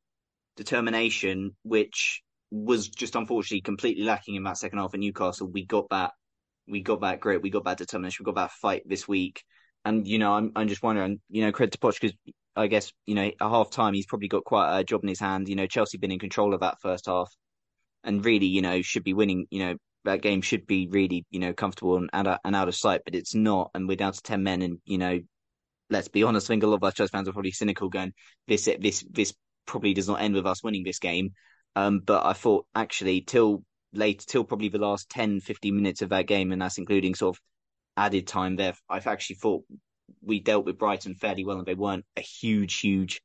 determination, 0.57 1.55
which 1.63 2.23
was 2.51 2.89
just 2.89 3.15
unfortunately 3.15 3.61
completely 3.61 4.03
lacking 4.03 4.35
in 4.35 4.43
that 4.43 4.59
second 4.59 4.79
half 4.79 4.93
at 4.93 4.99
Newcastle. 4.99 5.49
We 5.53 5.67
got 5.67 5.89
that, 5.91 6.13
we 6.71 6.81
got 6.83 7.01
that 7.03 7.21
grit, 7.21 7.43
we 7.43 7.51
got 7.51 7.65
that 7.65 7.79
determination, 7.79 8.25
we 8.25 8.33
got 8.33 8.41
that 8.41 8.53
fight 8.53 8.83
this 8.87 9.07
week. 9.09 9.45
And 9.85 10.07
you 10.07 10.19
know, 10.19 10.33
I'm 10.33 10.53
I'm 10.57 10.69
just 10.69 10.83
wondering, 10.83 11.21
you 11.29 11.43
know, 11.43 11.53
credit 11.53 11.73
to 11.73 11.79
Poch 11.79 12.01
because 12.01 12.17
I 12.57 12.67
guess 12.67 12.93
you 13.07 13.15
know 13.15 13.27
at 13.27 13.35
half 13.41 13.71
time 13.71 13.95
he's 13.95 14.07
probably 14.07 14.29
got 14.29 14.45
quite 14.45 14.79
a 14.79 14.85
job 14.85 15.03
in 15.03 15.09
his 15.09 15.21
hand. 15.21 15.49
You 15.49 15.57
know, 15.57 15.67
Chelsea 15.67 15.99
been 15.99 16.13
in 16.13 16.19
control 16.19 16.55
of 16.55 16.61
that 16.61 16.81
first 16.81 17.07
half, 17.07 17.35
and 18.05 18.25
really, 18.25 18.47
you 18.47 18.63
know, 18.63 18.83
should 18.83 19.05
be 19.05 19.15
winning. 19.15 19.47
You 19.51 19.61
know, 19.61 19.75
that 20.05 20.23
game 20.23 20.43
should 20.43 20.67
be 20.67 20.89
really, 20.91 21.25
you 21.31 21.41
know, 21.41 21.53
comfortable 21.53 21.97
and 21.97 22.11
out, 22.13 22.41
and 22.45 22.57
out 22.57 22.69
of 22.69 22.75
sight, 22.75 23.03
but 23.05 23.15
it's 23.15 23.35
not. 23.35 23.71
And 23.75 23.89
we're 23.89 23.97
down 23.97 24.13
to 24.13 24.23
ten 24.23 24.43
men, 24.43 24.63
and 24.63 24.79
you 24.85 24.99
know, 24.99 25.21
let's 25.89 26.09
be 26.09 26.23
honest, 26.23 26.47
I 26.47 26.53
think 26.55 26.63
a 26.63 26.67
lot 26.67 26.77
of 26.77 26.85
us 26.85 26.95
Chelsea 26.95 27.11
fans 27.11 27.29
are 27.29 27.33
probably 27.33 27.53
cynical, 27.53 27.89
going, 27.89 28.13
this 28.49 28.69
this 28.81 29.05
this 29.11 29.35
probably 29.67 29.95
does 29.95 30.09
not 30.09 30.21
end 30.21 30.35
with 30.35 30.47
us 30.47 30.63
winning 30.63 30.85
this 30.85 30.99
game. 30.99 31.33
Um, 31.77 32.01
but 32.01 32.27
I 32.27 32.33
thought 32.33 32.67
actually 32.75 33.21
till 33.23 33.63
late, 33.93 34.25
till 34.27 34.45
probably 34.45 34.69
the 34.69 34.79
last 34.79 35.11
10, 35.11 35.41
15 35.41 35.75
minutes 35.75 36.03
of 36.03 36.11
that 36.11 36.27
game, 36.27 36.53
and 36.53 36.61
that's 36.61 36.79
including 36.79 37.15
sort 37.15 37.37
of 37.37 37.43
added 37.97 38.27
time 38.27 38.57
there. 38.57 38.75
I've 38.89 39.07
actually 39.07 39.37
thought 39.37 39.65
we 40.23 40.41
dealt 40.41 40.65
with 40.65 40.79
Brighton 40.79 41.15
fairly 41.15 41.45
well, 41.45 41.59
and 41.59 41.67
they 41.67 41.75
weren't 41.75 42.05
a 42.17 42.21
huge, 42.21 42.81
huge 42.81 43.21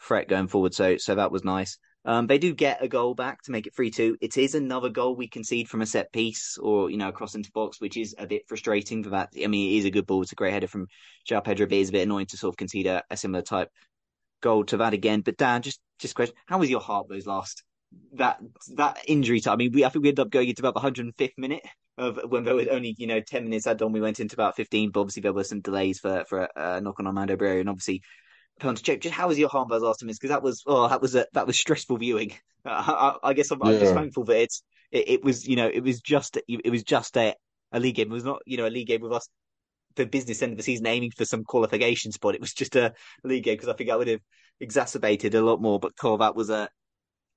threat 0.00 0.28
going 0.28 0.48
forward. 0.48 0.74
So, 0.74 0.96
so 0.96 1.14
that 1.14 1.32
was 1.32 1.44
nice. 1.44 1.78
Um, 2.04 2.26
they 2.26 2.38
do 2.38 2.54
get 2.54 2.82
a 2.82 2.88
goal 2.88 3.14
back 3.14 3.42
to 3.42 3.50
make 3.50 3.66
it 3.66 3.74
three 3.74 3.90
two. 3.90 4.16
It 4.20 4.36
is 4.38 4.54
another 4.54 4.88
goal 4.88 5.14
we 5.14 5.28
concede 5.28 5.68
from 5.68 5.82
a 5.82 5.86
set 5.86 6.10
piece 6.12 6.56
or 6.56 6.90
you 6.90 6.96
know 6.96 7.08
across 7.08 7.34
into 7.34 7.50
box, 7.52 7.80
which 7.80 7.96
is 7.96 8.14
a 8.18 8.26
bit 8.26 8.42
frustrating 8.48 9.02
for 9.04 9.10
that. 9.10 9.30
I 9.42 9.46
mean, 9.46 9.74
it 9.74 9.78
is 9.78 9.84
a 9.84 9.90
good 9.90 10.06
ball. 10.06 10.22
It's 10.22 10.32
a 10.32 10.36
great 10.36 10.52
header 10.52 10.68
from 10.68 10.86
João 11.28 11.44
Pedro, 11.44 11.66
but 11.66 11.74
it 11.74 11.80
is 11.80 11.88
a 11.90 11.92
bit 11.92 12.04
annoying 12.04 12.26
to 12.26 12.36
sort 12.36 12.54
of 12.54 12.56
concede 12.56 12.86
a, 12.86 13.02
a 13.10 13.16
similar 13.16 13.42
type 13.42 13.68
goal 14.40 14.64
to 14.64 14.78
that 14.78 14.94
again. 14.94 15.20
But 15.20 15.36
Dan, 15.36 15.62
just 15.62 15.80
just 15.98 16.14
question: 16.14 16.36
How 16.46 16.58
was 16.58 16.70
your 16.70 16.80
heart 16.80 17.08
those 17.08 17.26
last 17.26 17.62
that 18.14 18.38
that 18.74 18.98
injury 19.06 19.40
time? 19.40 19.54
I 19.54 19.56
mean, 19.56 19.72
we 19.72 19.84
I 19.84 19.88
think 19.88 20.02
we 20.02 20.08
ended 20.08 20.26
up 20.26 20.30
going 20.30 20.48
into 20.48 20.62
about 20.66 20.74
the 20.74 20.80
105th 20.80 21.32
minute 21.36 21.62
of 21.96 22.20
when 22.28 22.44
there 22.44 22.54
was 22.54 22.68
only 22.68 22.94
you 22.98 23.06
know 23.06 23.20
10 23.20 23.44
minutes 23.44 23.66
added 23.66 23.82
on. 23.82 23.92
We 23.92 24.00
went 24.00 24.20
into 24.20 24.36
about 24.36 24.56
15, 24.56 24.90
but 24.90 25.00
obviously 25.00 25.22
there 25.22 25.32
were 25.32 25.44
some 25.44 25.60
delays 25.60 25.98
for 25.98 26.24
for 26.28 26.42
a, 26.42 26.48
a 26.56 26.80
knock 26.80 27.00
on 27.00 27.06
Armando 27.06 27.36
Broja, 27.36 27.60
and 27.60 27.68
obviously 27.68 28.02
penalty 28.58 28.82
check. 28.82 29.00
Just 29.00 29.14
how 29.14 29.28
was 29.28 29.38
your 29.38 29.50
last 29.52 30.02
minutes? 30.02 30.18
Because 30.18 30.30
that 30.30 30.42
was 30.42 30.62
oh 30.66 30.88
that 30.88 31.02
was 31.02 31.14
a 31.14 31.26
that 31.32 31.46
was 31.46 31.58
stressful 31.58 31.98
viewing. 31.98 32.32
Uh, 32.64 33.14
I, 33.22 33.28
I, 33.30 33.32
guess 33.34 33.52
I'm, 33.52 33.60
yeah. 33.62 33.70
I'm, 33.70 33.78
just 33.78 33.94
thankful 33.94 34.24
that 34.24 34.40
it's 34.40 34.62
it, 34.90 35.08
it, 35.08 35.24
was 35.24 35.46
you 35.46 35.54
know 35.54 35.68
it 35.68 35.82
was 35.82 36.00
just 36.00 36.38
it 36.48 36.70
was 36.70 36.82
just 36.82 37.16
a, 37.16 37.34
a 37.72 37.80
league 37.80 37.94
game. 37.94 38.10
It 38.10 38.14
was 38.14 38.24
not 38.24 38.40
you 38.46 38.56
know 38.56 38.66
a 38.66 38.68
league 38.68 38.88
game 38.88 39.00
with 39.00 39.12
us 39.12 39.28
the 39.94 40.06
business 40.06 40.42
end 40.42 40.52
of 40.52 40.56
the 40.56 40.64
season 40.64 40.86
aiming 40.86 41.10
for 41.10 41.24
some 41.24 41.44
qualification 41.44 42.12
spot. 42.12 42.34
It 42.34 42.40
was 42.40 42.52
just 42.52 42.76
a 42.76 42.94
league 43.24 43.44
game 43.44 43.54
because 43.54 43.68
I 43.68 43.74
think 43.74 43.90
I 43.90 43.96
would 43.96 44.08
have 44.08 44.20
exacerbated 44.60 45.34
a 45.34 45.42
lot 45.42 45.60
more. 45.60 45.78
But 45.78 45.96
Cole, 45.96 46.18
that 46.18 46.34
was 46.34 46.50
a 46.50 46.68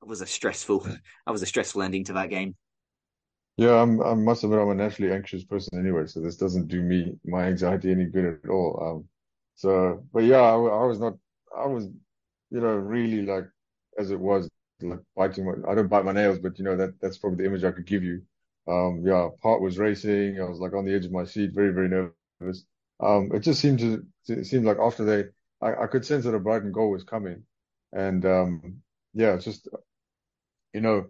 was 0.07 0.21
a 0.21 0.27
stressful 0.27 0.79
that 1.25 1.31
was 1.31 1.41
a 1.41 1.45
stressful 1.45 1.81
ending 1.81 2.03
to 2.05 2.13
that 2.13 2.29
game. 2.29 2.55
Yeah, 3.57 3.81
I'm 3.81 4.01
I 4.01 4.13
must 4.15 4.43
admit 4.43 4.59
I'm 4.59 4.69
a 4.69 4.75
naturally 4.75 5.13
anxious 5.13 5.43
person 5.43 5.77
anyway, 5.79 6.07
so 6.07 6.21
this 6.21 6.37
doesn't 6.37 6.67
do 6.67 6.81
me 6.81 7.13
my 7.25 7.43
anxiety 7.45 7.91
any 7.91 8.05
good 8.05 8.39
at 8.43 8.49
all. 8.49 8.79
Um, 8.81 9.09
so 9.55 10.03
but 10.13 10.23
yeah, 10.23 10.41
I, 10.41 10.53
I 10.53 10.85
was 10.85 10.99
not 10.99 11.13
I 11.55 11.65
was 11.67 11.85
you 11.85 12.59
know 12.61 12.75
really 12.75 13.23
like 13.23 13.45
as 13.99 14.11
it 14.11 14.19
was 14.19 14.49
like 14.81 14.99
biting 15.15 15.45
my 15.45 15.53
I 15.69 15.75
don't 15.75 15.87
bite 15.89 16.05
my 16.05 16.11
nails, 16.13 16.39
but 16.39 16.57
you 16.57 16.65
know 16.65 16.75
that 16.77 16.99
that's 17.01 17.17
probably 17.17 17.43
the 17.43 17.49
image 17.49 17.63
I 17.63 17.71
could 17.71 17.85
give 17.85 18.03
you. 18.03 18.21
Um, 18.67 19.03
yeah, 19.05 19.29
heart 19.43 19.61
was 19.61 19.77
racing. 19.77 20.39
I 20.39 20.45
was 20.45 20.59
like 20.59 20.73
on 20.73 20.85
the 20.85 20.93
edge 20.93 21.05
of 21.05 21.11
my 21.11 21.25
seat, 21.25 21.51
very 21.53 21.71
very 21.71 21.89
nervous. 21.89 22.65
Um, 22.99 23.31
it 23.33 23.39
just 23.41 23.59
seemed 23.59 23.79
to 23.79 24.05
it 24.27 24.45
seemed 24.45 24.65
like 24.65 24.77
after 24.79 25.03
they 25.05 25.25
I, 25.61 25.83
I 25.83 25.87
could 25.87 26.05
sense 26.05 26.25
that 26.25 26.35
a 26.35 26.39
Brighton 26.39 26.71
goal 26.71 26.91
was 26.91 27.03
coming, 27.03 27.43
and 27.93 28.25
um, 28.25 28.81
yeah, 29.13 29.33
it's 29.35 29.45
just 29.45 29.67
you 30.73 30.81
know, 30.81 31.05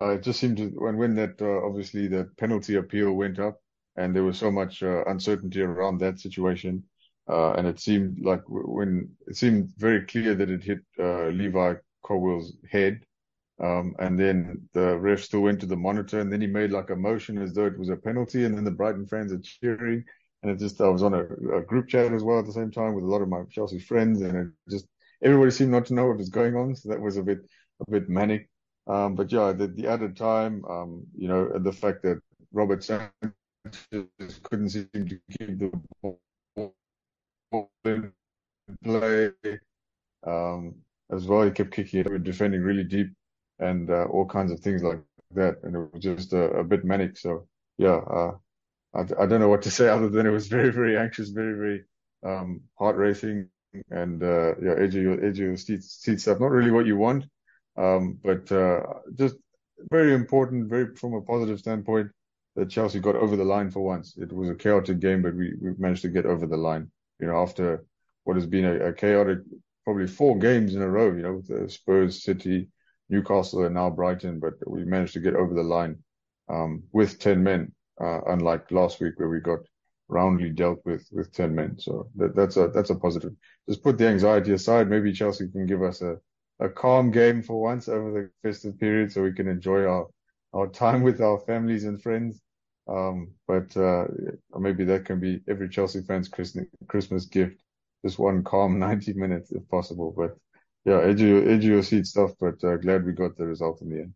uh, 0.00 0.10
it 0.10 0.22
just 0.22 0.40
seemed 0.40 0.56
to 0.58 0.68
when 0.76 0.96
when 0.96 1.14
that 1.16 1.40
uh, 1.40 1.66
obviously 1.66 2.06
the 2.08 2.30
penalty 2.38 2.76
appeal 2.76 3.12
went 3.12 3.38
up, 3.38 3.60
and 3.96 4.14
there 4.14 4.24
was 4.24 4.38
so 4.38 4.50
much 4.50 4.82
uh, 4.82 5.04
uncertainty 5.06 5.62
around 5.62 5.98
that 5.98 6.20
situation, 6.20 6.84
uh, 7.28 7.52
and 7.52 7.66
it 7.66 7.80
seemed 7.80 8.18
like 8.24 8.42
when 8.48 9.10
it 9.26 9.36
seemed 9.36 9.72
very 9.78 10.04
clear 10.06 10.34
that 10.34 10.50
it 10.50 10.62
hit 10.62 10.80
uh, 10.98 11.28
Levi 11.28 11.74
Colwill's 12.04 12.52
head, 12.70 13.00
um, 13.62 13.94
and 13.98 14.18
then 14.18 14.68
the 14.74 14.98
ref 14.98 15.22
still 15.22 15.40
went 15.40 15.60
to 15.60 15.66
the 15.66 15.76
monitor, 15.76 16.20
and 16.20 16.30
then 16.32 16.40
he 16.40 16.46
made 16.46 16.70
like 16.72 16.90
a 16.90 16.96
motion 16.96 17.38
as 17.38 17.54
though 17.54 17.66
it 17.66 17.78
was 17.78 17.88
a 17.88 17.96
penalty, 17.96 18.44
and 18.44 18.54
then 18.56 18.64
the 18.64 18.70
Brighton 18.70 19.06
fans 19.06 19.32
are 19.32 19.40
cheering, 19.40 20.04
and 20.42 20.52
it 20.52 20.58
just 20.58 20.80
I 20.80 20.88
was 20.88 21.02
on 21.02 21.14
a, 21.14 21.24
a 21.56 21.62
group 21.62 21.88
chat 21.88 22.12
as 22.12 22.22
well 22.22 22.38
at 22.38 22.46
the 22.46 22.52
same 22.52 22.70
time 22.70 22.94
with 22.94 23.04
a 23.04 23.08
lot 23.08 23.22
of 23.22 23.28
my 23.28 23.44
Chelsea 23.50 23.78
friends, 23.78 24.20
and 24.20 24.36
it 24.36 24.48
just 24.70 24.86
everybody 25.22 25.50
seemed 25.50 25.70
not 25.70 25.86
to 25.86 25.94
know 25.94 26.06
what 26.06 26.18
was 26.18 26.28
going 26.28 26.54
on, 26.54 26.76
so 26.76 26.90
that 26.90 27.00
was 27.00 27.16
a 27.16 27.22
bit 27.22 27.38
a 27.86 27.90
bit 27.90 28.08
manic. 28.10 28.48
Um, 28.86 29.14
but 29.14 29.32
yeah, 29.32 29.52
the, 29.52 29.66
the 29.66 29.88
added 29.88 30.16
time, 30.16 30.64
um, 30.66 31.06
you 31.16 31.28
know, 31.28 31.58
the 31.58 31.72
fact 31.72 32.02
that 32.02 32.20
Robert 32.52 32.84
Sanchez 32.84 33.10
couldn't 34.44 34.70
seem 34.70 34.88
to 34.92 35.20
keep 35.38 35.58
the 35.58 35.72
ball 36.02 37.70
in 37.84 38.12
play 38.84 39.30
um, 40.26 40.74
as 41.10 41.26
well. 41.26 41.42
He 41.42 41.50
kept 41.50 41.72
kicking 41.72 42.00
it, 42.00 42.24
defending 42.24 42.62
really 42.62 42.84
deep, 42.84 43.08
and 43.58 43.90
uh, 43.90 44.04
all 44.04 44.26
kinds 44.26 44.52
of 44.52 44.60
things 44.60 44.82
like 44.82 45.00
that. 45.34 45.56
And 45.62 45.74
it 45.74 45.92
was 45.92 46.02
just 46.02 46.32
a, 46.32 46.62
bit 46.62 46.84
manic. 46.84 47.16
So 47.16 47.46
yeah, 47.78 47.96
uh, 47.96 48.32
I, 48.94 49.26
don't 49.26 49.40
know 49.40 49.48
what 49.48 49.62
to 49.62 49.70
say 49.78 49.88
other 49.88 50.08
than 50.08 50.26
it 50.26 50.30
was 50.30 50.48
very, 50.48 50.70
very 50.70 50.96
anxious, 50.96 51.30
very, 51.30 51.54
very 51.54 51.84
um, 52.24 52.60
heart 52.78 52.96
racing, 52.96 53.48
and 53.90 54.22
uh, 54.22 54.54
yeah, 54.62 54.74
edge 54.78 54.96
of 54.96 55.36
your 55.36 55.56
seat, 55.56 55.82
stuff. 55.82 56.40
Not 56.40 56.50
really 56.50 56.70
what 56.70 56.86
you 56.86 56.96
want, 56.96 57.26
but 57.76 58.50
uh, 58.52 58.82
just 59.14 59.36
very 59.90 60.14
important, 60.14 60.68
very 60.68 60.94
from 60.96 61.14
a 61.14 61.22
positive 61.22 61.58
standpoint 61.58 62.10
that 62.56 62.70
Chelsea 62.70 63.00
got 63.00 63.16
over 63.16 63.36
the 63.36 63.44
line 63.44 63.70
for 63.70 63.80
once. 63.80 64.16
It 64.16 64.32
was 64.32 64.48
a 64.48 64.54
chaotic 64.54 64.98
game, 64.98 65.22
but 65.22 65.34
we, 65.34 65.52
managed 65.78 66.02
to 66.02 66.08
get 66.08 66.26
over 66.26 66.46
the 66.46 66.56
line. 66.56 66.90
You 67.20 67.26
know, 67.26 67.36
after 67.36 67.84
what 68.24 68.36
has 68.36 68.46
been 68.46 68.64
a, 68.64 68.92
chaotic, 68.92 69.38
probably 69.84 70.06
four 70.06 70.38
games 70.38 70.74
in 70.74 70.82
a 70.82 70.88
row. 70.88 71.14
You 71.14 71.22
know, 71.22 71.34
with 71.34 71.48
the 71.48 71.68
Spurs, 71.68 72.22
City, 72.24 72.68
Newcastle, 73.08 73.64
and 73.64 73.74
now 73.74 73.90
Brighton, 73.90 74.40
but 74.40 74.54
we 74.66 74.84
managed 74.84 75.12
to 75.14 75.20
get 75.20 75.36
over 75.36 75.54
the 75.54 75.62
line 75.62 75.98
um, 76.48 76.82
with 76.92 77.18
ten 77.18 77.42
men, 77.42 77.72
uh, 78.00 78.20
unlike 78.26 78.70
last 78.70 79.00
week 79.00 79.14
where 79.18 79.28
we 79.28 79.40
got 79.40 79.60
roundly 80.08 80.50
dealt 80.50 80.80
with 80.84 81.06
with 81.12 81.32
ten 81.32 81.54
men. 81.54 81.78
So 81.78 82.08
that, 82.16 82.34
that's 82.34 82.56
a 82.56 82.68
that's 82.68 82.90
a 82.90 82.96
positive. 82.96 83.32
Just 83.68 83.82
put 83.82 83.98
the 83.98 84.08
anxiety 84.08 84.52
aside. 84.52 84.88
Maybe 84.88 85.12
Chelsea 85.12 85.48
can 85.48 85.66
give 85.66 85.82
us 85.82 86.00
a 86.00 86.16
a 86.60 86.68
calm 86.68 87.10
game 87.10 87.42
for 87.42 87.60
once 87.60 87.88
over 87.88 88.10
the 88.10 88.30
festive 88.42 88.78
period 88.78 89.12
so 89.12 89.22
we 89.22 89.32
can 89.32 89.48
enjoy 89.48 89.84
our, 89.84 90.06
our 90.52 90.68
time 90.68 91.02
with 91.08 91.20
our 91.20 91.38
families 91.40 91.84
and 91.84 92.02
friends. 92.02 92.40
Um, 92.88 93.32
but, 93.48 93.76
uh, 93.76 94.04
maybe 94.58 94.84
that 94.84 95.04
can 95.06 95.18
be 95.18 95.40
every 95.48 95.68
Chelsea 95.68 96.02
fan's 96.02 96.28
Christmas 96.28 97.26
gift. 97.26 97.60
Just 98.04 98.18
one 98.18 98.44
calm 98.44 98.78
90 98.78 99.14
minutes 99.14 99.50
if 99.52 99.68
possible. 99.68 100.14
But 100.16 100.36
yeah, 100.84 101.00
edge 101.00 101.20
of 101.20 101.28
your, 101.28 101.48
edge 101.48 101.64
of 101.64 101.70
your 101.70 101.82
seat 101.82 102.06
stuff, 102.06 102.30
but 102.38 102.62
uh, 102.62 102.76
glad 102.76 103.04
we 103.04 103.12
got 103.12 103.36
the 103.36 103.46
result 103.46 103.82
in 103.82 103.90
the 103.90 103.96
end. 104.02 104.14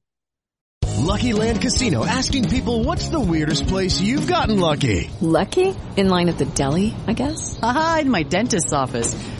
Lucky 1.00 1.32
Land 1.32 1.60
Casino 1.60 2.04
asking 2.04 2.48
people 2.50 2.84
what's 2.84 3.08
the 3.08 3.18
weirdest 3.18 3.66
place 3.66 4.00
you've 4.00 4.28
gotten 4.28 4.60
lucky? 4.60 5.10
Lucky? 5.20 5.74
In 5.96 6.08
line 6.08 6.28
at 6.28 6.38
the 6.38 6.44
deli, 6.44 6.94
I 7.06 7.14
guess? 7.14 7.58
Aha, 7.62 7.98
in 8.02 8.10
my 8.10 8.22
dentist's 8.22 8.72
office. 8.72 9.16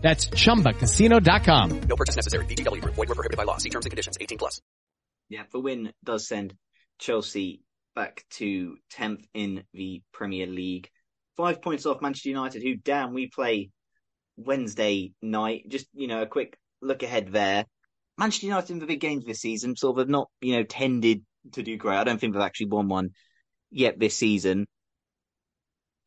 That's 0.00 0.28
ChumbaCasino.com. 0.28 1.80
No 1.80 1.96
purchase 1.96 2.16
necessary. 2.16 2.46
VGW. 2.46 2.82
Void 2.82 2.96
were 2.96 3.06
prohibited 3.06 3.36
by 3.36 3.44
law. 3.44 3.58
See 3.58 3.70
terms 3.70 3.84
and 3.84 3.90
conditions. 3.90 4.16
18 4.20 4.38
plus. 4.38 4.62
Yeah, 5.28 5.42
the 5.52 5.60
win 5.60 5.92
does 6.04 6.26
send 6.26 6.54
Chelsea 6.98 7.62
back 7.94 8.24
to 8.30 8.76
10th 8.94 9.24
in 9.34 9.64
the 9.74 10.02
Premier 10.12 10.46
League. 10.46 10.88
Five 11.36 11.60
points 11.60 11.84
off 11.84 12.00
Manchester 12.00 12.30
United, 12.30 12.62
who, 12.62 12.76
damn, 12.76 13.12
we 13.12 13.28
play 13.28 13.70
Wednesday 14.36 15.12
night. 15.20 15.64
Just, 15.68 15.86
you 15.92 16.06
know, 16.06 16.22
a 16.22 16.26
quick 16.26 16.56
look 16.80 17.02
ahead 17.02 17.32
there. 17.32 17.64
Manchester 18.16 18.46
United 18.46 18.70
in 18.70 18.78
the 18.78 18.86
big 18.86 19.00
games 19.00 19.24
this 19.24 19.40
season 19.40 19.76
sort 19.76 19.96
of 19.96 19.98
have 19.98 20.08
not, 20.08 20.28
you 20.40 20.56
know, 20.56 20.62
tended 20.62 21.22
to 21.52 21.62
do 21.62 21.76
great. 21.76 21.96
I 21.96 22.04
don't 22.04 22.20
think 22.20 22.32
they've 22.32 22.42
actually 22.42 22.68
won 22.68 22.88
one 22.88 23.10
yet 23.70 23.98
this 23.98 24.16
season. 24.16 24.66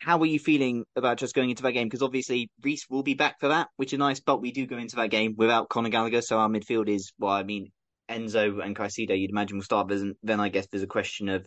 How 0.01 0.19
are 0.19 0.25
you 0.25 0.39
feeling 0.39 0.83
about 0.95 1.17
just 1.17 1.35
going 1.35 1.51
into 1.51 1.61
that 1.61 1.73
game? 1.73 1.85
Because 1.85 2.01
obviously 2.01 2.49
Reece 2.63 2.87
will 2.89 3.03
be 3.03 3.13
back 3.13 3.39
for 3.39 3.49
that, 3.49 3.67
which 3.75 3.93
is 3.93 3.99
nice, 3.99 4.19
but 4.19 4.41
we 4.41 4.51
do 4.51 4.65
go 4.65 4.79
into 4.79 4.95
that 4.95 5.11
game 5.11 5.35
without 5.37 5.69
Conor 5.69 5.89
Gallagher. 5.89 6.23
So 6.23 6.39
our 6.39 6.49
midfield 6.49 6.89
is, 6.89 7.13
well, 7.19 7.33
I 7.33 7.43
mean, 7.43 7.71
Enzo 8.09 8.65
and 8.65 8.75
Caicedo, 8.75 9.17
you'd 9.17 9.29
imagine 9.29 9.57
will 9.57 9.63
start. 9.63 9.87
But 9.87 9.99
then 10.23 10.39
I 10.39 10.49
guess 10.49 10.65
there's 10.67 10.81
a 10.81 10.87
question 10.87 11.29
of 11.29 11.45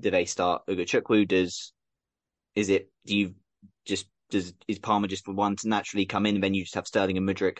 do 0.00 0.10
they 0.10 0.24
start 0.24 0.62
Ugochukwu? 0.70 1.28
Does 1.28 1.74
is 2.54 2.70
it 2.70 2.90
do 3.04 3.14
you 3.14 3.34
just 3.84 4.06
does 4.30 4.54
is 4.66 4.78
Palmer 4.78 5.06
just 5.06 5.26
the 5.26 5.32
one 5.32 5.56
to 5.56 5.68
naturally 5.68 6.06
come 6.06 6.24
in 6.24 6.36
and 6.36 6.44
then 6.44 6.54
you 6.54 6.62
just 6.62 6.76
have 6.76 6.86
Sterling 6.86 7.18
and 7.18 7.28
Mudryk 7.28 7.58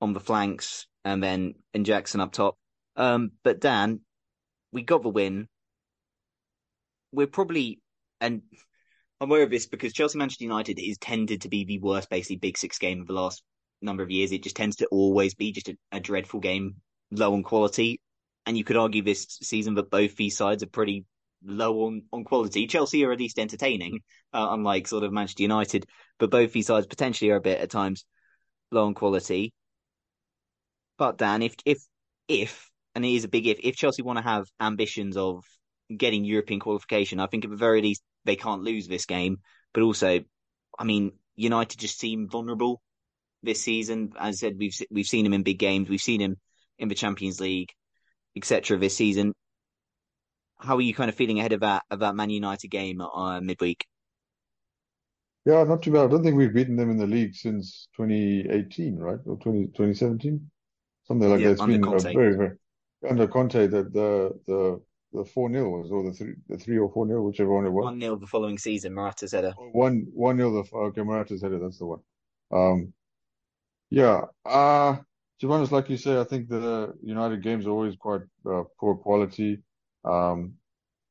on 0.00 0.14
the 0.14 0.20
flanks 0.20 0.86
and 1.04 1.22
then 1.22 1.54
and 1.74 1.84
Jackson 1.84 2.22
up 2.22 2.32
top? 2.32 2.56
Um, 2.96 3.32
but 3.44 3.60
Dan, 3.60 4.00
we 4.72 4.82
got 4.82 5.02
the 5.02 5.10
win. 5.10 5.46
We're 7.12 7.26
probably 7.26 7.80
and 8.18 8.42
I'm 9.20 9.30
aware 9.30 9.42
of 9.42 9.50
this 9.50 9.66
because 9.66 9.92
Chelsea 9.92 10.18
Manchester 10.18 10.44
United 10.44 10.78
is 10.78 10.96
tended 10.98 11.42
to 11.42 11.48
be 11.48 11.64
the 11.64 11.78
worst, 11.80 12.08
basically 12.08 12.36
big 12.36 12.56
six 12.56 12.78
game 12.78 13.00
of 13.00 13.08
the 13.08 13.14
last 13.14 13.42
number 13.82 14.02
of 14.02 14.10
years. 14.10 14.30
It 14.30 14.44
just 14.44 14.56
tends 14.56 14.76
to 14.76 14.86
always 14.86 15.34
be 15.34 15.52
just 15.52 15.68
a, 15.68 15.76
a 15.90 16.00
dreadful 16.00 16.40
game, 16.40 16.76
low 17.10 17.34
on 17.34 17.42
quality. 17.42 18.00
And 18.46 18.56
you 18.56 18.64
could 18.64 18.76
argue 18.76 19.02
this 19.02 19.38
season 19.42 19.74
that 19.74 19.90
both 19.90 20.16
these 20.16 20.36
sides 20.36 20.62
are 20.62 20.68
pretty 20.68 21.04
low 21.44 21.86
on, 21.86 22.02
on 22.12 22.24
quality. 22.24 22.66
Chelsea 22.66 23.04
are 23.04 23.12
at 23.12 23.18
least 23.18 23.38
entertaining, 23.38 24.00
uh, 24.32 24.48
unlike 24.50 24.86
sort 24.86 25.04
of 25.04 25.12
Manchester 25.12 25.42
United, 25.42 25.86
but 26.18 26.30
both 26.30 26.52
these 26.52 26.66
sides 26.66 26.86
potentially 26.86 27.30
are 27.30 27.36
a 27.36 27.40
bit 27.40 27.60
at 27.60 27.70
times 27.70 28.04
low 28.70 28.86
on 28.86 28.94
quality. 28.94 29.52
But 30.96 31.18
Dan, 31.18 31.42
if 31.42 31.54
if 31.64 31.78
if 32.26 32.70
and 32.94 33.04
it 33.04 33.14
is 33.14 33.24
a 33.24 33.28
big 33.28 33.46
if, 33.46 33.58
if 33.62 33.76
Chelsea 33.76 34.02
want 34.02 34.18
to 34.18 34.24
have 34.24 34.46
ambitions 34.60 35.16
of 35.16 35.44
getting 35.94 36.24
European 36.24 36.60
qualification, 36.60 37.20
I 37.20 37.26
think 37.26 37.44
at 37.44 37.50
the 37.50 37.56
very 37.56 37.82
least 37.82 38.02
they 38.24 38.36
can't 38.36 38.62
lose 38.62 38.88
this 38.88 39.06
game. 39.06 39.38
But 39.74 39.82
also, 39.82 40.20
I 40.78 40.84
mean, 40.84 41.12
United 41.36 41.78
just 41.78 41.98
seem 41.98 42.28
vulnerable 42.28 42.82
this 43.42 43.62
season. 43.62 44.12
As 44.18 44.36
I 44.36 44.48
said, 44.48 44.58
we've 44.58 44.76
we've 44.90 45.06
seen 45.06 45.26
him 45.26 45.34
in 45.34 45.42
big 45.44 45.58
games, 45.58 45.88
we've 45.90 46.00
seen 46.00 46.20
him 46.22 46.36
in 46.78 46.88
the 46.88 46.94
Champions 46.96 47.40
League, 47.40 47.72
etc. 48.36 48.78
This 48.78 48.96
season, 48.96 49.34
how 50.58 50.76
are 50.76 50.80
you 50.80 50.94
kind 50.94 51.08
of 51.08 51.14
feeling 51.16 51.38
ahead 51.38 51.52
of 51.52 51.60
that 51.60 51.84
of 51.90 52.00
that 52.00 52.14
Man 52.14 52.30
United 52.30 52.68
game 52.68 53.00
uh, 53.00 53.40
midweek? 53.40 53.86
Yeah, 55.44 55.64
not 55.64 55.82
too 55.82 55.92
bad. 55.92 56.04
I 56.04 56.08
don't 56.08 56.22
think 56.22 56.36
we've 56.36 56.52
beaten 56.52 56.76
them 56.76 56.90
in 56.90 56.98
the 56.98 57.06
league 57.06 57.34
since 57.34 57.88
2018, 57.96 58.98
right, 58.98 59.18
or 59.24 59.36
20, 59.38 59.68
2017, 59.68 60.50
something 61.04 61.28
like 61.30 61.42
Yeah, 61.42 61.42
that. 61.42 61.52
It's 61.52 61.60
under 61.60 61.78
been 61.78 61.78
Conte. 61.78 62.12
very, 62.12 62.36
very 62.36 62.58
under 63.08 63.26
Conte 63.28 63.66
that 63.68 63.92
the 63.92 64.38
the 64.46 64.82
the 65.12 65.24
four 65.24 65.50
0 65.50 65.70
was 65.70 65.90
or 65.90 66.04
the 66.04 66.12
three 66.12 66.34
the 66.48 66.58
three 66.58 66.78
or 66.78 66.90
four 66.90 67.06
0 67.06 67.22
whichever 67.22 67.52
one 67.52 67.66
it 67.66 67.70
was. 67.70 67.84
One 67.84 68.00
0 68.00 68.16
the 68.16 68.26
following 68.26 68.58
season, 68.58 68.94
Morata's 68.94 69.32
header. 69.32 69.54
One 69.72 70.06
one 70.12 70.36
nil. 70.36 70.52
The 70.52 70.76
okay, 70.76 71.02
Morata's 71.02 71.42
header. 71.42 71.58
That's 71.58 71.78
the 71.78 71.86
one. 71.86 72.00
Um, 72.52 72.92
yeah. 73.90 74.22
Uh 74.44 74.98
to 75.40 75.46
be 75.46 75.52
honest, 75.52 75.72
like 75.72 75.88
you 75.88 75.96
say, 75.96 76.18
I 76.18 76.24
think 76.24 76.48
the 76.48 76.94
United 77.02 77.42
games 77.42 77.66
are 77.66 77.70
always 77.70 77.94
quite 77.96 78.22
uh, 78.50 78.64
poor 78.78 78.96
quality. 78.96 79.62
Um, 80.04 80.54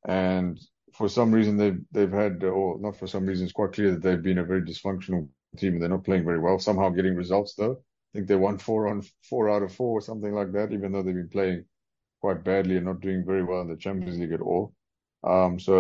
and 0.06 0.60
for 0.94 1.08
some 1.08 1.32
reason 1.32 1.58
they've 1.58 1.80
they've 1.92 2.12
had, 2.12 2.44
or 2.44 2.80
not 2.80 2.98
for 2.98 3.08
some 3.08 3.26
reason, 3.26 3.46
it's 3.46 3.54
quite 3.54 3.74
clear 3.74 3.92
that 3.92 4.02
they've 4.02 4.22
been 4.22 4.40
a 4.40 4.44
very 4.44 4.62
dysfunctional 4.62 5.30
team 5.58 5.74
and 5.74 5.82
they're 5.82 5.90
not 5.90 6.04
playing 6.04 6.26
very 6.26 6.40
well. 6.40 6.60
Somehow 6.60 6.90
getting 6.90 7.16
results 7.16 7.56
though. 7.56 7.74
I 7.74 8.12
think 8.18 8.28
they 8.28 8.36
won 8.36 8.58
four 8.58 8.88
on 8.88 9.04
four 9.30 9.50
out 9.50 9.64
of 9.64 9.74
four 9.74 9.98
or 9.98 10.02
something 10.02 10.34
like 10.34 10.52
that, 10.54 10.72
even 10.72 10.92
though 10.92 11.04
they've 11.04 11.14
been 11.14 11.30
playing 11.30 11.66
quite 12.28 12.44
badly 12.44 12.76
and 12.76 12.86
not 12.86 13.00
doing 13.00 13.24
very 13.26 13.44
well 13.50 13.62
in 13.62 13.70
the 13.70 13.84
Champions 13.86 14.20
League 14.20 14.34
at 14.34 14.42
all. 14.42 14.74
Um, 15.24 15.58
so 15.68 15.78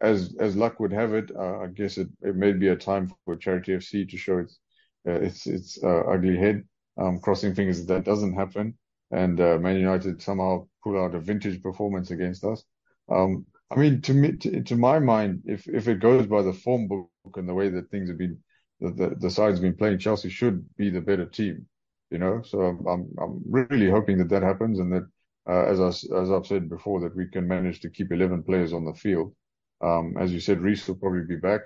as 0.00 0.34
as 0.40 0.56
luck 0.56 0.80
would 0.80 0.92
have 0.92 1.14
it, 1.14 1.30
uh, 1.44 1.58
I 1.64 1.66
guess 1.68 1.98
it, 1.98 2.08
it 2.20 2.34
may 2.34 2.52
be 2.52 2.68
a 2.68 2.76
time 2.90 3.12
for 3.24 3.36
Charity 3.36 3.72
FC 3.72 4.08
to 4.10 4.16
show 4.16 4.38
its 4.38 4.58
uh, 5.06 5.20
its 5.28 5.46
its 5.46 5.68
uh, 5.84 6.02
ugly 6.14 6.36
head. 6.36 6.64
Um, 7.00 7.20
crossing 7.20 7.54
fingers 7.54 7.86
that 7.86 8.04
doesn't 8.04 8.34
happen, 8.34 8.76
and 9.12 9.40
uh, 9.40 9.58
Man 9.58 9.76
United 9.76 10.20
somehow 10.20 10.66
pull 10.82 10.98
out 11.00 11.14
a 11.14 11.20
vintage 11.20 11.62
performance 11.62 12.10
against 12.10 12.42
us. 12.42 12.64
Um, 13.08 13.46
I 13.70 13.76
mean, 13.76 14.00
to 14.02 14.14
me, 14.14 14.32
to, 14.42 14.62
to 14.64 14.76
my 14.76 14.98
mind, 14.98 15.42
if 15.44 15.68
if 15.68 15.86
it 15.86 16.00
goes 16.00 16.26
by 16.26 16.42
the 16.42 16.58
form 16.64 16.88
book 16.88 17.36
and 17.36 17.48
the 17.48 17.58
way 17.60 17.68
that 17.68 17.90
things 17.90 18.08
have 18.08 18.18
been, 18.18 18.36
the 18.80 18.90
the, 18.90 19.08
the 19.24 19.30
side's 19.30 19.60
been 19.60 19.76
playing, 19.76 19.98
Chelsea 20.00 20.28
should 20.28 20.58
be 20.76 20.90
the 20.90 21.06
better 21.10 21.26
team. 21.26 21.66
You 22.10 22.18
know, 22.18 22.42
so 22.42 22.56
I'm 22.62 22.86
I'm, 22.92 23.02
I'm 23.22 23.42
really 23.58 23.90
hoping 23.90 24.18
that 24.18 24.30
that 24.30 24.42
happens 24.42 24.80
and 24.80 24.92
that, 24.92 25.06
as 25.48 25.80
I 25.80 25.88
as 25.88 26.30
I've 26.30 26.46
said 26.46 26.68
before, 26.68 27.00
that 27.00 27.16
we 27.16 27.26
can 27.28 27.46
manage 27.46 27.80
to 27.80 27.90
keep 27.90 28.12
11 28.12 28.42
players 28.42 28.72
on 28.72 28.84
the 28.84 28.94
field. 28.94 29.34
Um, 29.80 30.16
as 30.18 30.32
you 30.32 30.40
said, 30.40 30.60
Reece 30.60 30.88
will 30.88 30.96
probably 30.96 31.24
be 31.24 31.36
back. 31.36 31.62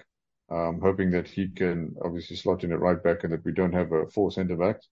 Um, 0.50 0.80
hoping 0.82 1.12
that 1.12 1.28
he 1.28 1.48
can 1.48 1.94
obviously 2.04 2.34
slot 2.36 2.64
in 2.64 2.72
at 2.72 2.80
right 2.80 3.00
back 3.00 3.22
and 3.22 3.32
that 3.32 3.44
we 3.44 3.52
don't 3.52 3.72
have 3.72 3.92
a 3.92 4.08
four 4.08 4.32
centre 4.32 4.56
backs 4.56 4.88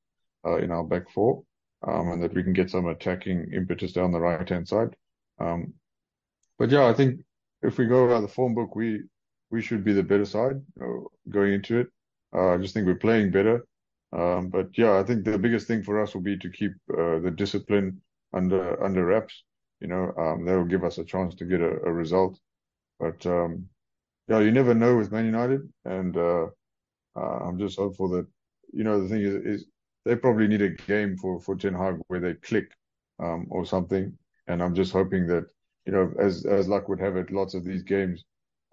uh, 0.46 0.58
in 0.58 0.70
our 0.70 0.84
back 0.84 1.10
four, 1.10 1.42
um, 1.86 2.12
and 2.12 2.22
that 2.22 2.32
we 2.32 2.44
can 2.44 2.52
get 2.52 2.70
some 2.70 2.86
attacking 2.86 3.52
impetus 3.52 3.92
down 3.92 4.12
the 4.12 4.20
right 4.20 4.48
hand 4.48 4.68
side. 4.68 4.94
Um, 5.40 5.74
but 6.58 6.70
yeah, 6.70 6.86
I 6.86 6.94
think 6.94 7.20
if 7.62 7.76
we 7.76 7.86
go 7.86 8.08
by 8.08 8.20
the 8.20 8.28
form 8.28 8.54
book, 8.54 8.76
we 8.76 9.02
we 9.50 9.62
should 9.62 9.82
be 9.82 9.92
the 9.92 10.02
better 10.02 10.24
side 10.24 10.60
going 11.28 11.54
into 11.54 11.78
it. 11.80 11.88
Uh, 12.34 12.54
I 12.54 12.56
just 12.58 12.74
think 12.74 12.86
we're 12.86 12.96
playing 12.96 13.30
better. 13.30 13.66
Um, 14.12 14.48
but 14.48 14.76
yeah, 14.76 14.98
I 14.98 15.02
think 15.02 15.24
the 15.24 15.38
biggest 15.38 15.66
thing 15.66 15.82
for 15.82 16.02
us 16.02 16.14
will 16.14 16.22
be 16.22 16.38
to 16.38 16.50
keep 16.50 16.72
uh, 16.92 17.18
the 17.18 17.32
discipline 17.34 18.00
under 18.32 18.82
under 18.82 19.04
wraps. 19.04 19.44
You 19.80 19.88
know, 19.88 20.12
um, 20.16 20.44
that 20.44 20.56
will 20.56 20.64
give 20.64 20.84
us 20.84 20.98
a 20.98 21.04
chance 21.04 21.34
to 21.36 21.44
get 21.44 21.60
a, 21.60 21.70
a 21.70 21.92
result. 21.92 22.38
But 22.98 23.24
um, 23.26 23.68
yeah, 24.28 24.40
you 24.40 24.50
never 24.50 24.74
know 24.74 24.96
with 24.96 25.12
Man 25.12 25.24
United, 25.24 25.60
and 25.84 26.16
uh, 26.16 26.46
uh, 27.16 27.38
I'm 27.46 27.58
just 27.58 27.78
hopeful 27.78 28.08
that 28.10 28.26
you 28.72 28.84
know 28.84 29.00
the 29.00 29.08
thing 29.08 29.22
is, 29.22 29.34
is 29.34 29.66
they 30.04 30.16
probably 30.16 30.48
need 30.48 30.62
a 30.62 30.70
game 30.70 31.16
for 31.16 31.40
for 31.40 31.56
Ten 31.56 31.74
Hag 31.74 32.00
where 32.08 32.20
they 32.20 32.34
click 32.34 32.70
um, 33.18 33.46
or 33.50 33.64
something, 33.64 34.16
and 34.46 34.62
I'm 34.62 34.74
just 34.74 34.92
hoping 34.92 35.26
that 35.28 35.44
you 35.86 35.92
know 35.92 36.12
as 36.20 36.44
as 36.44 36.68
luck 36.68 36.88
would 36.88 37.00
have 37.00 37.16
it, 37.16 37.30
lots 37.30 37.54
of 37.54 37.64
these 37.64 37.82
games 37.82 38.24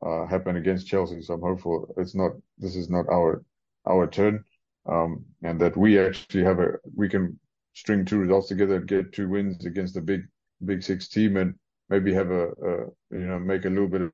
uh, 0.05 0.25
happen 0.25 0.57
against 0.57 0.87
Chelsea. 0.87 1.21
So 1.21 1.35
I'm 1.35 1.41
hopeful 1.41 1.93
it's 1.97 2.15
not 2.15 2.31
this 2.57 2.75
is 2.75 2.89
not 2.89 3.07
our 3.09 3.43
our 3.87 4.07
turn, 4.07 4.43
um, 4.87 5.25
and 5.43 5.59
that 5.61 5.77
we 5.77 5.99
actually 5.99 6.43
have 6.43 6.59
a 6.59 6.73
we 6.95 7.07
can 7.09 7.39
string 7.75 8.05
two 8.05 8.17
results 8.17 8.47
together 8.47 8.77
and 8.77 8.87
get 8.87 9.13
two 9.13 9.29
wins 9.29 9.65
against 9.65 9.93
the 9.93 10.01
big 10.01 10.21
big 10.63 10.81
six 10.81 11.07
team 11.07 11.37
and 11.37 11.53
maybe 11.89 12.13
have 12.13 12.31
a, 12.31 12.47
a 12.47 12.73
you 13.11 13.27
know 13.27 13.37
make 13.39 13.65
a 13.65 13.69
little 13.69 13.87
bit 13.87 14.01
of 14.01 14.11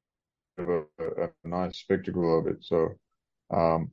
a, 0.58 0.84
a, 1.00 1.30
nice 1.44 1.78
spectacle 1.78 2.40
of 2.40 2.48
it. 2.48 2.58
So, 2.62 2.90
um, 3.52 3.92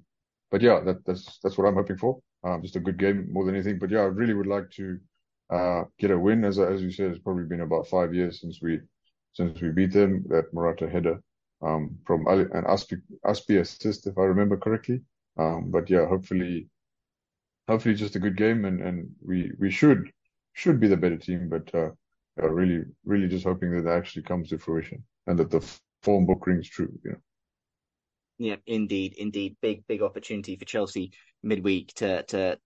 but 0.51 0.61
yeah, 0.63 0.81
that, 0.81 1.05
that's 1.05 1.39
that's 1.43 1.57
what 1.57 1.67
I'm 1.67 1.75
hoping 1.75 1.99
for. 1.99 2.19
Um, 2.45 2.63
just 2.63 2.77
a 2.77 2.81
good 2.81 2.99
game 2.99 3.29
more 3.33 3.45
than 3.45 3.55
anything. 3.55 3.79
But 3.79 3.91
yeah, 3.91 4.01
I 4.01 4.05
really 4.05 4.35
would 4.35 4.47
like 4.47 4.71
to 4.73 4.99
uh, 5.51 5.85
get 5.99 6.11
a 6.11 6.19
win. 6.19 6.45
As 6.45 6.59
as 6.59 6.83
you 6.83 6.91
said, 6.91 7.11
it's 7.11 7.21
probably 7.21 7.45
been 7.45 7.61
about 7.61 7.89
five 7.89 8.15
years 8.15 8.41
since 8.41 8.61
we 8.63 8.81
since 9.35 9.61
we 9.61 9.71
beat 9.71 9.93
them. 9.93 10.25
That 10.29 10.53
Morata 10.53 10.89
header 10.89 11.21
um, 11.63 11.99
from 12.07 12.27
Ali, 12.27 12.45
an 12.53 12.65
Azpi 12.65 13.01
Azpi 13.27 13.61
assist, 13.61 14.07
if 14.07 14.19
I 14.19 14.23
remember 14.23 14.57
correctly. 14.57 15.03
Um, 15.39 15.71
but 15.71 15.89
yeah, 15.89 16.07
hopefully, 16.07 16.69
hopefully 17.69 17.95
just 17.95 18.17
a 18.17 18.21
good 18.21 18.37
game, 18.37 18.65
and 18.65 18.81
and 18.81 19.11
we 19.25 19.53
we 19.59 19.71
should 19.71 20.11
should 20.55 20.81
be 20.81 20.89
the 20.89 20.97
better 20.97 21.19
team. 21.19 21.49
But 21.49 21.73
uh, 21.75 21.91
really, 22.37 22.85
really 23.05 23.29
just 23.29 23.45
hoping 23.45 23.71
that 23.73 23.83
that 23.83 23.97
actually 23.97 24.23
comes 24.23 24.49
to 24.49 24.59
fruition 24.59 25.05
and 25.27 25.39
that 25.39 25.51
the 25.51 25.61
form 26.03 26.27
book 26.27 26.47
rings 26.47 26.69
true. 26.69 26.93
You 27.05 27.11
know. 27.13 27.19
Yeah, 28.39 28.57
indeed, 28.67 29.15
indeed, 29.19 29.57
big 29.61 29.87
big 29.87 30.03
opportunity 30.03 30.57
for 30.57 30.65
Chelsea 30.65 31.13
midweek 31.43 31.93
to 31.95 32.23
to 32.25 32.59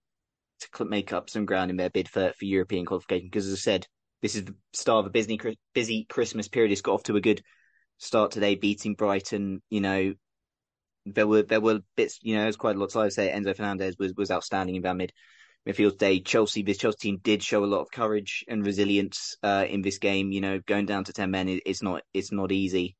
to 0.59 0.85
make 0.85 1.11
up 1.11 1.29
some 1.29 1.45
ground 1.45 1.71
in 1.71 1.77
their 1.77 1.89
bid 1.89 2.07
for 2.07 2.33
for 2.37 2.45
European 2.45 2.85
qualification. 2.85 3.27
Because 3.27 3.47
as 3.47 3.53
I 3.53 3.57
said, 3.57 3.87
this 4.21 4.35
is 4.35 4.45
the 4.45 4.55
start 4.73 5.01
of 5.01 5.07
a 5.07 5.11
busy 5.11 5.39
busy 5.73 6.05
Christmas 6.05 6.47
period. 6.47 6.71
It's 6.71 6.81
got 6.81 6.93
off 6.93 7.03
to 7.03 7.17
a 7.17 7.21
good 7.21 7.41
start 7.97 8.31
today, 8.31 8.55
beating 8.55 8.93
Brighton. 8.93 9.61
You 9.69 9.81
know, 9.81 10.13
there 11.05 11.27
were 11.27 11.43
there 11.43 11.61
were 11.61 11.79
bits. 11.95 12.19
You 12.21 12.35
know, 12.35 12.43
there's 12.43 12.55
quite 12.55 12.75
a 12.75 12.79
lot. 12.79 12.91
So 12.91 13.01
I 13.01 13.03
would 13.05 13.13
say 13.13 13.31
Enzo 13.31 13.55
Fernandez 13.55 13.95
was 13.97 14.13
was 14.15 14.31
outstanding 14.31 14.75
in 14.75 14.81
their 14.81 14.93
mid 14.93 15.13
midfield 15.67 15.97
day. 15.97 16.19
Chelsea, 16.19 16.63
this 16.63 16.77
Chelsea 16.77 16.97
team 16.99 17.19
did 17.23 17.43
show 17.43 17.63
a 17.63 17.67
lot 17.67 17.81
of 17.81 17.91
courage 17.91 18.43
and 18.47 18.65
resilience 18.65 19.35
uh, 19.43 19.65
in 19.67 19.81
this 19.81 19.97
game. 19.97 20.31
You 20.31 20.41
know, 20.41 20.59
going 20.65 20.85
down 20.85 21.03
to 21.05 21.13
ten 21.13 21.31
men, 21.31 21.59
it's 21.65 21.81
not 21.81 22.03
it's 22.13 22.31
not 22.31 22.51
easy. 22.51 22.95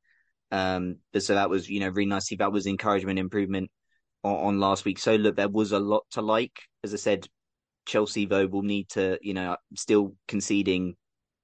Um, 0.51 0.97
but 1.11 1.23
so 1.23 1.35
that 1.35 1.49
was 1.49 1.69
you 1.69 1.79
know 1.79 1.89
really 1.89 2.09
nice. 2.09 2.29
That 2.37 2.51
was 2.51 2.67
encouragement, 2.67 3.19
improvement 3.19 3.71
on, 4.23 4.35
on 4.35 4.59
last 4.59 4.85
week. 4.85 4.99
So 4.99 5.15
look, 5.15 5.35
there 5.35 5.49
was 5.49 5.71
a 5.71 5.79
lot 5.79 6.03
to 6.11 6.21
like. 6.21 6.59
As 6.83 6.93
I 6.93 6.97
said, 6.97 7.27
Chelsea 7.85 8.25
though 8.25 8.47
will 8.47 8.63
need 8.63 8.89
to 8.89 9.17
you 9.21 9.33
know 9.33 9.57
still 9.75 10.15
conceding, 10.27 10.95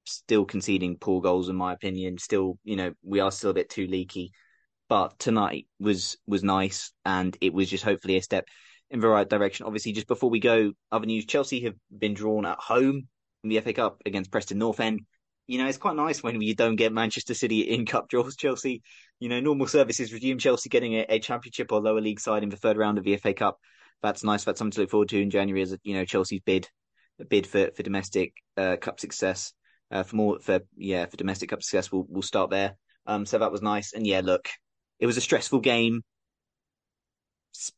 still 0.05 0.45
conceding 0.45 0.97
poor 0.97 1.21
goals 1.21 1.49
in 1.49 1.55
my 1.55 1.73
opinion. 1.73 2.17
Still, 2.17 2.57
you 2.63 2.75
know, 2.75 2.93
we 3.03 3.19
are 3.19 3.31
still 3.31 3.51
a 3.51 3.55
bit 3.55 3.69
too 3.69 3.87
leaky. 3.87 4.31
But 4.89 5.19
tonight 5.19 5.67
was 5.80 6.17
was 6.28 6.43
nice, 6.43 6.91
and 7.06 7.38
it 7.41 7.54
was 7.54 7.69
just 7.69 7.84
hopefully 7.84 8.17
a 8.17 8.21
step 8.23 8.47
in 8.89 8.99
the 8.99 9.08
right 9.08 9.30
direction. 9.30 9.67
Obviously, 9.67 9.91
just 9.91 10.08
before 10.08 10.32
we 10.32 10.39
go, 10.39 10.73
other 10.91 11.06
news: 11.06 11.25
Chelsea 11.25 11.62
have 11.62 11.75
been 11.95 12.15
drawn 12.15 12.45
at 12.45 12.58
home 12.58 13.08
in 13.43 13.49
the 13.49 13.60
FA 13.62 13.73
Cup 13.73 14.02
against 14.06 14.32
Preston 14.32 14.58
North 14.58 14.80
End. 14.80 15.02
You 15.47 15.60
know, 15.60 15.67
it's 15.67 15.78
quite 15.78 15.95
nice 15.95 16.21
when 16.21 16.41
you 16.41 16.56
don't 16.56 16.75
get 16.75 16.91
Manchester 16.91 17.34
City 17.34 17.62
in 17.62 17.86
cup 17.86 18.10
draws. 18.10 18.36
Chelsea, 18.36 18.82
you 19.19 19.30
know, 19.30 19.39
normal 19.39 19.67
services 19.67 20.12
resume. 20.12 20.39
Chelsea 20.39 20.69
getting 20.69 20.93
a, 20.93 21.06
a 21.10 21.19
championship 21.19 21.71
or 21.71 21.82
lower 21.82 22.02
league 22.02 22.19
side 22.19 22.43
in 22.43 22.49
the 22.49 22.58
third 22.58 22.78
round 22.78 22.97
of 22.97 23.04
the 23.04 23.15
FA 23.17 23.34
Cup. 23.34 23.60
That's 24.02 24.23
nice. 24.23 24.43
That's 24.43 24.58
something 24.58 24.71
to 24.71 24.82
look 24.82 24.89
forward 24.89 25.10
to 25.10 25.21
in 25.21 25.30
January. 25.30 25.62
As 25.62 25.75
you 25.84 25.93
know, 25.93 26.06
Chelsea's 26.06 26.41
bid, 26.45 26.67
bid 27.30 27.45
for 27.45 27.69
for 27.75 27.84
domestic 27.84 28.34
uh, 28.58 28.78
cup 28.78 28.99
success. 28.99 29.54
Uh, 29.91 30.04
for 30.04 30.15
more 30.15 30.39
for 30.39 30.62
yeah 30.75 31.06
for 31.06 31.17
domestic 31.17 31.49
cup 31.49 31.62
success, 31.62 31.91
we'll 31.91 32.06
we'll 32.10 32.21
start 32.21 32.49
there. 32.49 32.75
Um, 33.06 33.25
so 33.25 33.39
that 33.39 33.52
was 33.52 33.62
nice. 33.62 33.93
And 33.93 34.06
yeah, 34.06 34.21
look, 34.23 34.49
it 34.99 35.05
was 35.05 35.17
a 35.17 35.21
stressful 35.21 35.59
game. 35.59 36.01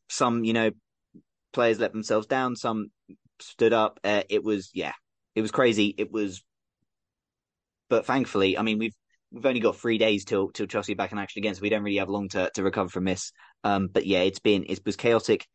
Some 0.08 0.44
you 0.44 0.52
know 0.52 0.70
players 1.52 1.78
let 1.78 1.92
themselves 1.92 2.26
down. 2.26 2.56
Some 2.56 2.88
stood 3.40 3.72
up. 3.72 4.00
Uh, 4.04 4.22
it 4.28 4.42
was 4.42 4.70
yeah, 4.74 4.92
it 5.34 5.42
was 5.42 5.50
crazy. 5.50 5.94
It 5.96 6.12
was, 6.12 6.42
but 7.88 8.06
thankfully, 8.06 8.58
I 8.58 8.62
mean, 8.62 8.78
we've 8.78 8.94
we've 9.30 9.46
only 9.46 9.60
got 9.60 9.76
three 9.76 9.98
days 9.98 10.24
till 10.24 10.50
till 10.50 10.66
Chelsea 10.66 10.94
back 10.94 11.12
in 11.12 11.18
action 11.18 11.40
again, 11.40 11.54
so 11.54 11.62
we 11.62 11.70
don't 11.70 11.82
really 11.82 11.98
have 11.98 12.08
long 12.08 12.28
to 12.30 12.50
to 12.54 12.62
recover 12.62 12.88
from 12.88 13.04
this. 13.04 13.32
Um, 13.64 13.88
but 13.88 14.06
yeah, 14.06 14.20
it's 14.20 14.40
been 14.40 14.64
it 14.68 14.80
was 14.84 14.96
chaotic. 14.96 15.46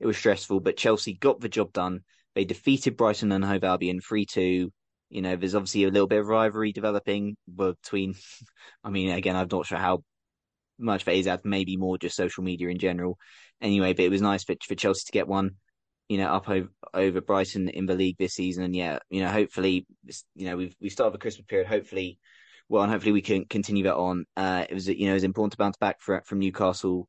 It 0.00 0.06
was 0.06 0.16
stressful, 0.16 0.60
but 0.60 0.76
Chelsea 0.76 1.14
got 1.14 1.40
the 1.40 1.48
job 1.48 1.72
done. 1.72 2.00
They 2.34 2.44
defeated 2.44 2.96
Brighton 2.96 3.32
and 3.32 3.44
Hove 3.44 3.64
Albion 3.64 4.00
three 4.00 4.26
two. 4.26 4.72
You 5.08 5.22
know, 5.22 5.36
there's 5.36 5.54
obviously 5.54 5.84
a 5.84 5.90
little 5.90 6.08
bit 6.08 6.20
of 6.20 6.26
rivalry 6.26 6.72
developing 6.72 7.36
between. 7.54 8.14
I 8.84 8.90
mean, 8.90 9.10
again, 9.10 9.36
I'm 9.36 9.48
not 9.50 9.66
sure 9.66 9.78
how 9.78 10.02
much 10.78 11.04
that 11.04 11.14
is. 11.14 11.28
Maybe 11.44 11.76
more 11.76 11.98
just 11.98 12.16
social 12.16 12.42
media 12.42 12.68
in 12.68 12.78
general 12.78 13.18
anyway, 13.60 13.92
but 13.92 14.04
it 14.04 14.10
was 14.10 14.22
nice 14.22 14.44
for, 14.44 14.54
for 14.66 14.74
Chelsea 14.74 15.04
to 15.06 15.12
get 15.12 15.28
one, 15.28 15.52
you 16.08 16.18
know, 16.18 16.28
up 16.28 16.48
over, 16.48 16.68
over 16.94 17.20
Brighton 17.20 17.68
in 17.68 17.86
the 17.86 17.94
league 17.94 18.16
this 18.18 18.34
season. 18.34 18.64
And 18.64 18.74
yeah, 18.76 18.98
you 19.10 19.22
know, 19.22 19.28
hopefully, 19.28 19.86
you 20.34 20.46
know, 20.46 20.56
we've 20.56 20.74
we 20.80 20.88
started 20.88 21.14
the 21.14 21.18
Christmas 21.18 21.46
period. 21.46 21.68
Hopefully, 21.68 22.18
well, 22.68 22.82
and 22.82 22.92
hopefully 22.92 23.12
we 23.12 23.22
can 23.22 23.44
continue 23.44 23.84
that 23.84 23.96
on. 23.96 24.24
Uh, 24.36 24.64
it 24.68 24.74
was 24.74 24.88
you 24.88 25.06
know 25.06 25.12
it 25.12 25.14
was 25.14 25.24
important 25.24 25.52
to 25.52 25.58
bounce 25.58 25.76
back 25.76 26.00
for, 26.00 26.22
from 26.26 26.40
Newcastle 26.40 27.08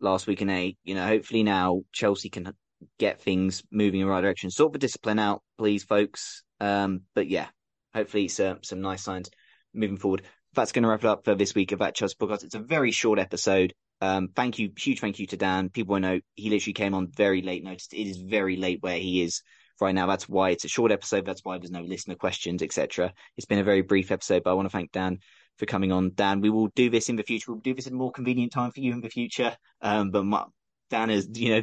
last 0.00 0.26
week, 0.26 0.40
and 0.40 0.50
a 0.50 0.76
you 0.84 0.94
know 0.94 1.06
hopefully 1.06 1.42
now 1.42 1.82
Chelsea 1.92 2.30
can 2.30 2.52
get 2.98 3.20
things 3.20 3.62
moving 3.70 4.00
in 4.00 4.06
the 4.06 4.12
right 4.12 4.20
direction. 4.20 4.50
Sort 4.50 4.72
the 4.72 4.78
discipline 4.78 5.18
out, 5.18 5.42
please, 5.58 5.84
folks. 5.84 6.42
Um, 6.60 7.02
but 7.14 7.28
yeah, 7.28 7.48
hopefully 7.94 8.28
some 8.28 8.62
some 8.62 8.80
nice 8.80 9.02
signs 9.02 9.30
moving 9.74 9.96
forward. 9.96 10.22
That's 10.54 10.72
going 10.72 10.82
to 10.82 10.88
wrap 10.88 11.04
it 11.04 11.06
up 11.06 11.24
for 11.24 11.34
this 11.34 11.54
week 11.54 11.72
of 11.72 11.78
that 11.78 11.94
Chelsea 11.94 12.16
podcast. 12.20 12.44
It's 12.44 12.54
a 12.54 12.60
very 12.60 12.90
short 12.90 13.18
episode. 13.18 13.72
Um, 14.00 14.28
thank 14.34 14.58
you, 14.58 14.70
huge 14.76 15.00
thank 15.00 15.18
you 15.18 15.26
to 15.28 15.36
Dan. 15.36 15.70
People 15.70 15.98
know 16.00 16.20
he 16.34 16.50
literally 16.50 16.74
came 16.74 16.94
on 16.94 17.08
very 17.08 17.40
late 17.40 17.64
notice. 17.64 17.88
It 17.92 18.06
is 18.06 18.18
very 18.18 18.56
late 18.56 18.82
where 18.82 18.98
he 18.98 19.22
is 19.22 19.42
right 19.80 19.94
now. 19.94 20.06
That's 20.06 20.28
why 20.28 20.50
it's 20.50 20.64
a 20.64 20.68
short 20.68 20.92
episode. 20.92 21.24
That's 21.24 21.44
why 21.44 21.58
there's 21.58 21.70
no 21.70 21.82
listener 21.82 22.16
questions, 22.16 22.62
etc. 22.62 23.12
It's 23.36 23.46
been 23.46 23.60
a 23.60 23.64
very 23.64 23.82
brief 23.82 24.10
episode, 24.10 24.42
but 24.42 24.50
I 24.50 24.54
want 24.54 24.66
to 24.66 24.72
thank 24.72 24.92
Dan 24.92 25.20
for 25.58 25.66
coming 25.66 25.92
on. 25.92 26.12
Dan, 26.14 26.40
we 26.40 26.50
will 26.50 26.68
do 26.74 26.90
this 26.90 27.08
in 27.08 27.16
the 27.16 27.22
future. 27.22 27.52
We'll 27.52 27.60
do 27.60 27.74
this 27.74 27.86
in 27.86 27.94
a 27.94 27.96
more 27.96 28.12
convenient 28.12 28.52
time 28.52 28.72
for 28.72 28.80
you 28.80 28.92
in 28.92 29.00
the 29.00 29.08
future. 29.08 29.56
Um, 29.80 30.10
but 30.10 30.24
my, 30.24 30.44
Dan 30.90 31.08
has, 31.08 31.28
you 31.34 31.54
know, 31.54 31.62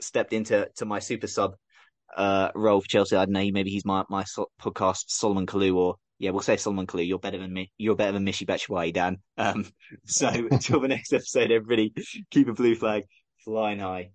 stepped 0.00 0.32
into 0.32 0.68
to 0.76 0.84
my 0.84 0.98
super 0.98 1.26
sub 1.26 1.54
uh, 2.16 2.50
role 2.54 2.80
for 2.80 2.88
Chelsea. 2.88 3.16
I 3.16 3.24
don't 3.24 3.32
know. 3.32 3.48
Maybe 3.52 3.70
he's 3.70 3.84
my 3.84 4.04
my 4.08 4.24
podcast 4.60 5.04
Solomon 5.08 5.46
Kalou 5.46 5.76
or 5.76 5.96
yeah, 6.18 6.30
we'll 6.30 6.42
say 6.42 6.56
Solomon 6.56 6.86
Kalou. 6.86 7.06
You're 7.06 7.18
better 7.18 7.38
than 7.38 7.52
me. 7.52 7.70
You're 7.76 7.96
better 7.96 8.12
than 8.12 8.24
Michy 8.24 8.46
Batshuayi, 8.46 8.92
Dan. 8.92 9.18
Um, 9.36 9.66
so 10.06 10.28
until 10.28 10.80
the 10.80 10.88
next 10.88 11.12
episode, 11.12 11.50
everybody, 11.50 11.92
keep 12.30 12.48
a 12.48 12.52
blue 12.52 12.74
flag 12.74 13.04
flying 13.44 13.78
high. 13.78 14.10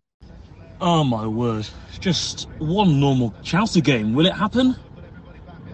Oh 0.80 1.04
my 1.04 1.28
word! 1.28 1.68
Just 2.00 2.50
one 2.58 3.00
normal 3.00 3.34
Chelsea 3.44 3.82
game. 3.82 4.16
Will 4.16 4.26
it 4.26 4.34
happen? 4.34 4.76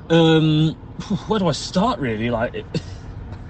Um, 0.10 0.74
where 1.28 1.40
do 1.40 1.48
I 1.48 1.54
start? 1.54 2.00
Really, 2.00 2.30
like, 2.30 2.54
it... 2.54 2.66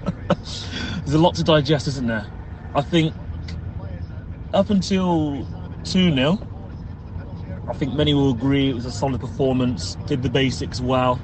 there's 0.28 1.14
a 1.14 1.18
lot 1.18 1.34
to 1.34 1.42
digest, 1.42 1.88
isn't 1.88 2.06
there? 2.06 2.30
I 2.74 2.82
think 2.82 3.12
up 4.54 4.70
until 4.70 5.46
two 5.84 6.14
0 6.14 6.38
I 7.68 7.72
think 7.74 7.92
many 7.94 8.14
will 8.14 8.30
agree 8.30 8.70
it 8.70 8.74
was 8.74 8.86
a 8.86 8.92
solid 8.92 9.20
performance. 9.20 9.96
Did 10.06 10.22
the 10.22 10.30
basics 10.30 10.80
well 10.80 11.20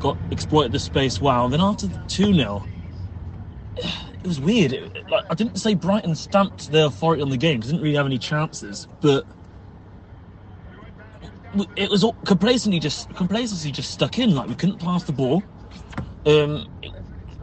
got 0.00 0.16
exploited 0.30 0.72
the 0.72 0.78
space 0.78 1.20
well. 1.20 1.48
Then 1.48 1.60
after 1.60 1.88
2 2.08 2.34
0, 2.34 2.64
it 3.76 4.26
was 4.26 4.40
weird. 4.40 4.72
It, 4.72 5.08
like, 5.08 5.24
I 5.30 5.34
didn't 5.34 5.56
say 5.56 5.74
Brighton 5.74 6.14
stamped 6.14 6.70
their 6.72 6.86
authority 6.86 7.22
on 7.22 7.30
the 7.30 7.36
game 7.36 7.60
didn't 7.60 7.80
really 7.80 7.96
have 7.96 8.06
any 8.06 8.18
chances, 8.18 8.88
but 9.00 9.24
it 11.76 11.90
was 11.90 12.04
complacency 12.24 12.78
just 12.78 13.14
complacency 13.14 13.70
just 13.70 13.90
stuck 13.90 14.18
in. 14.18 14.34
Like 14.34 14.48
we 14.48 14.54
couldn't 14.54 14.78
pass 14.78 15.04
the 15.04 15.12
ball. 15.12 15.42
Um, 16.26 16.68
it, 16.82 16.92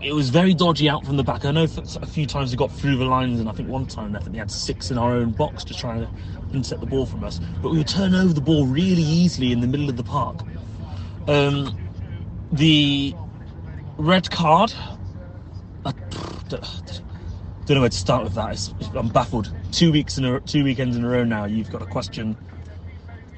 it, 0.02 0.14
was 0.14 0.30
very 0.30 0.54
dodgy 0.54 0.90
out 0.90 1.06
from 1.06 1.16
the 1.16 1.24
back. 1.24 1.46
I 1.46 1.52
know 1.52 1.64
a 1.64 2.06
few 2.06 2.26
times 2.26 2.52
we 2.52 2.58
got 2.58 2.72
through 2.72 2.98
the 2.98 3.06
lines, 3.06 3.40
and 3.40 3.48
I 3.48 3.54
think 3.54 3.70
one 3.70 3.86
time 3.88 4.16
I 4.16 4.20
think 4.20 4.34
they 4.34 4.40
had 4.40 4.52
six 4.52 4.92
in 4.92 4.98
our 4.98 5.14
own 5.14 5.32
box 5.32 5.64
to 5.66 5.74
try 5.74 5.96
and 5.96 6.08
intercept 6.54 6.82
the 6.82 6.88
ball 6.88 7.06
from 7.06 7.24
us. 7.24 7.40
But 7.62 7.72
we 7.72 7.78
would 7.78 7.88
turn 7.88 8.14
over 8.14 8.34
the 8.34 8.42
ball 8.42 8.66
really 8.66 9.02
easily 9.02 9.54
in 9.54 9.62
the 9.62 9.68
middle 9.68 9.90
of 9.90 9.96
the 9.96 10.04
park. 10.04 10.42
Um, 11.30 11.78
the 12.54 13.14
red 13.98 14.30
card. 14.30 14.74
I 15.86 15.94
don't 17.66 17.76
know 17.76 17.82
where 17.82 17.90
to 17.90 17.98
start 17.98 18.24
with 18.24 18.36
that. 18.36 18.74
I'm 18.96 19.10
baffled. 19.10 19.52
Two 19.72 19.92
weeks 19.92 20.18
in 20.18 20.26
a 20.26 20.40
two 20.42 20.64
weekends 20.64 20.96
in 20.96 21.04
a 21.04 21.10
row 21.10 21.24
now. 21.24 21.46
You've 21.46 21.72
got 21.72 21.82
a 21.82 21.86
question. 21.86 22.38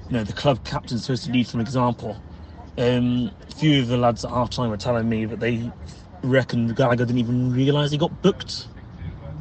You 0.10 0.18
know, 0.18 0.24
the 0.24 0.34
club 0.34 0.64
captain's 0.66 1.04
supposed 1.04 1.26
to 1.26 1.32
lead 1.32 1.48
from 1.48 1.62
example. 1.62 2.22
Um, 2.78 3.32
a 3.50 3.56
few 3.56 3.82
of 3.82 3.88
the 3.88 3.98
lads 3.98 4.26
at 4.26 4.32
half 4.32 4.50
time 4.50 4.70
were 4.70 4.78
telling 4.78 5.08
me 5.08 5.26
that 5.26 5.40
they 5.40 5.72
reckon 6.24 6.74
Gallagher 6.74 7.06
didn't 7.06 7.20
even 7.20 7.54
realise 7.54 7.92
he 7.92 7.98
got 7.98 8.22
booked 8.22 8.68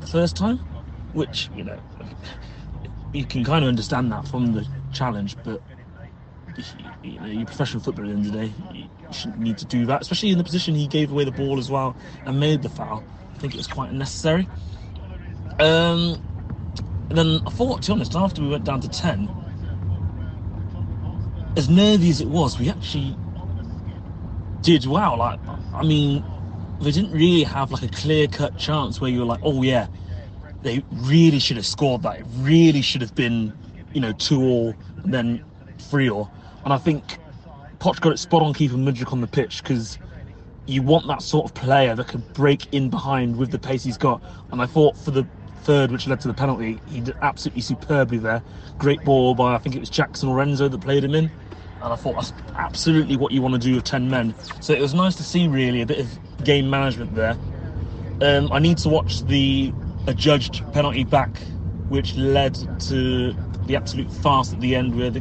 the 0.01 0.07
first 0.07 0.37
time, 0.37 0.59
which 1.13 1.51
you 1.55 1.65
know 1.65 1.79
you 3.13 3.25
can 3.25 3.45
kind 3.45 3.65
of 3.65 3.69
understand 3.69 4.13
that 4.13 4.27
from 4.29 4.53
the 4.53 4.67
challenge, 4.93 5.37
but 5.43 5.61
you 7.03 7.19
know, 7.21 7.27
you're 7.27 7.47
professional 7.47 7.83
footballer 7.83 8.09
at 8.09 8.11
the 8.11 8.17
end 8.17 8.27
of 8.27 8.33
the 8.33 8.47
day. 8.47 8.89
Shouldn't 9.13 9.39
need 9.39 9.59
to 9.59 9.65
do 9.65 9.87
that, 9.87 10.03
especially 10.03 10.31
in 10.31 10.39
the 10.39 10.45
position 10.45 10.75
he 10.75 10.87
gave 10.87 11.13
away 11.13 11.25
the 11.25 11.33
ball 11.33 11.59
as 11.59 11.71
well 11.71 11.97
and 12.25 12.41
made 12.41 12.63
the 12.63 12.69
foul. 12.69 13.05
I 13.35 13.39
think 13.39 13.55
it 13.55 13.59
was 13.59 13.67
quite 13.67 13.91
unnecessary. 13.91 14.49
Um, 15.61 16.21
and 17.09 17.19
then 17.19 17.41
I 17.47 17.51
thought, 17.51 17.83
to 17.83 17.91
be 17.91 17.93
honest, 17.93 18.17
after 18.17 18.43
we 18.43 18.49
went 18.49 18.65
down 18.65 18.81
to 18.81 18.89
10, 18.89 19.29
as 21.57 21.69
nervy 21.69 22.11
as 22.11 22.21
it 22.21 22.29
was, 22.29 22.59
we 22.59 22.69
actually 22.69 23.17
did 24.63 24.87
well. 24.87 25.19
Like, 25.19 25.39
I 25.73 25.85
mean, 25.85 26.25
they 26.81 26.91
didn't 26.91 27.13
really 27.13 27.45
have 27.45 27.71
like 27.71 27.83
a 27.83 27.89
clear 27.89 28.27
cut 28.27 28.59
chance 28.59 29.01
where 29.01 29.11
you 29.11 29.21
were 29.21 29.27
like, 29.27 29.41
oh 29.43 29.63
yeah, 29.63 29.87
they 30.63 30.83
really 30.91 31.39
should 31.39 31.57
have 31.57 31.67
scored 31.67 32.03
that. 32.03 32.21
It 32.21 32.27
really 32.39 32.83
should 32.83 33.01
have 33.01 33.15
been, 33.15 33.55
you 33.93 34.01
know, 34.01 34.13
two 34.13 34.43
all 34.43 34.75
and 35.05 35.15
then 35.15 35.45
three 35.79 36.11
all. 36.11 36.31
And 36.65 36.73
I 36.73 36.79
think 36.79 37.19
Poch 37.85 38.01
got 38.01 38.15
it 38.15 38.19
spot 38.19 38.41
on 38.41 38.55
keeping 38.55 38.79
Mudryk 38.79 39.13
on 39.13 39.21
the 39.21 39.27
pitch 39.27 39.63
because 39.63 39.99
you 40.65 40.81
want 40.81 41.07
that 41.07 41.21
sort 41.21 41.45
of 41.45 41.53
player 41.53 41.95
that 41.95 42.09
can 42.09 42.25
break 42.33 42.67
in 42.73 42.89
behind 42.89 43.37
with 43.37 43.51
the 43.51 43.59
pace 43.59 43.85
he's 43.85 43.99
got. 43.99 44.23
And 44.51 44.63
I 44.63 44.65
thought 44.65 44.97
for 44.97 45.11
the 45.11 45.27
third, 45.65 45.93
which 45.93 46.07
led 46.07 46.19
to 46.23 46.29
the 46.29 46.33
penalty, 46.33 46.81
he 46.89 47.01
did 47.01 47.15
absolutely 47.21 47.61
superbly 47.61 48.17
there. 48.17 48.43
Great 48.79 49.05
ball 49.05 49.35
by 49.35 49.55
I 49.55 49.59
think 49.59 49.77
it 49.77 49.81
was 49.81 49.91
Jackson 49.91 50.31
Lorenzo 50.31 50.67
that 50.67 50.81
played 50.81 51.05
him 51.05 51.15
in. 51.15 51.31
And 51.83 51.93
I 51.93 51.97
thought 51.97 52.15
that's 52.15 52.33
absolutely 52.57 53.19
what 53.19 53.33
you 53.33 53.43
want 53.43 53.53
to 53.53 53.61
do 53.61 53.75
with 53.75 53.85
10 53.85 54.09
men. 54.09 54.35
So 54.63 54.73
it 54.73 54.81
was 54.81 54.95
nice 54.95 55.15
to 55.17 55.23
see 55.23 55.47
really 55.47 55.83
a 55.83 55.87
bit 55.87 55.99
of 55.99 56.43
game 56.43 56.71
management 56.71 57.15
there. 57.15 57.37
Um, 58.23 58.51
I 58.51 58.61
need 58.61 58.79
to 58.79 58.89
watch 58.89 59.27
the 59.27 59.75
adjudged 60.07 60.65
penalty 60.73 61.05
back, 61.05 61.37
which 61.91 62.17
led 62.17 62.55
to 62.81 63.37
the 63.67 63.77
absolute 63.77 64.11
farce 64.11 64.55
at 64.55 64.61
the 64.63 64.75
end 64.75 64.97
where 64.97 65.11
the, 65.11 65.21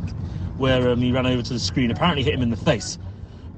where 0.57 0.89
um, 0.89 1.01
he 1.01 1.11
ran 1.11 1.25
over 1.25 1.41
to 1.41 1.53
the 1.53 1.59
screen. 1.59 1.91
Apparently 1.91 2.23
hit 2.23 2.33
him 2.33 2.41
in 2.41 2.49
the 2.49 2.57
face. 2.57 2.97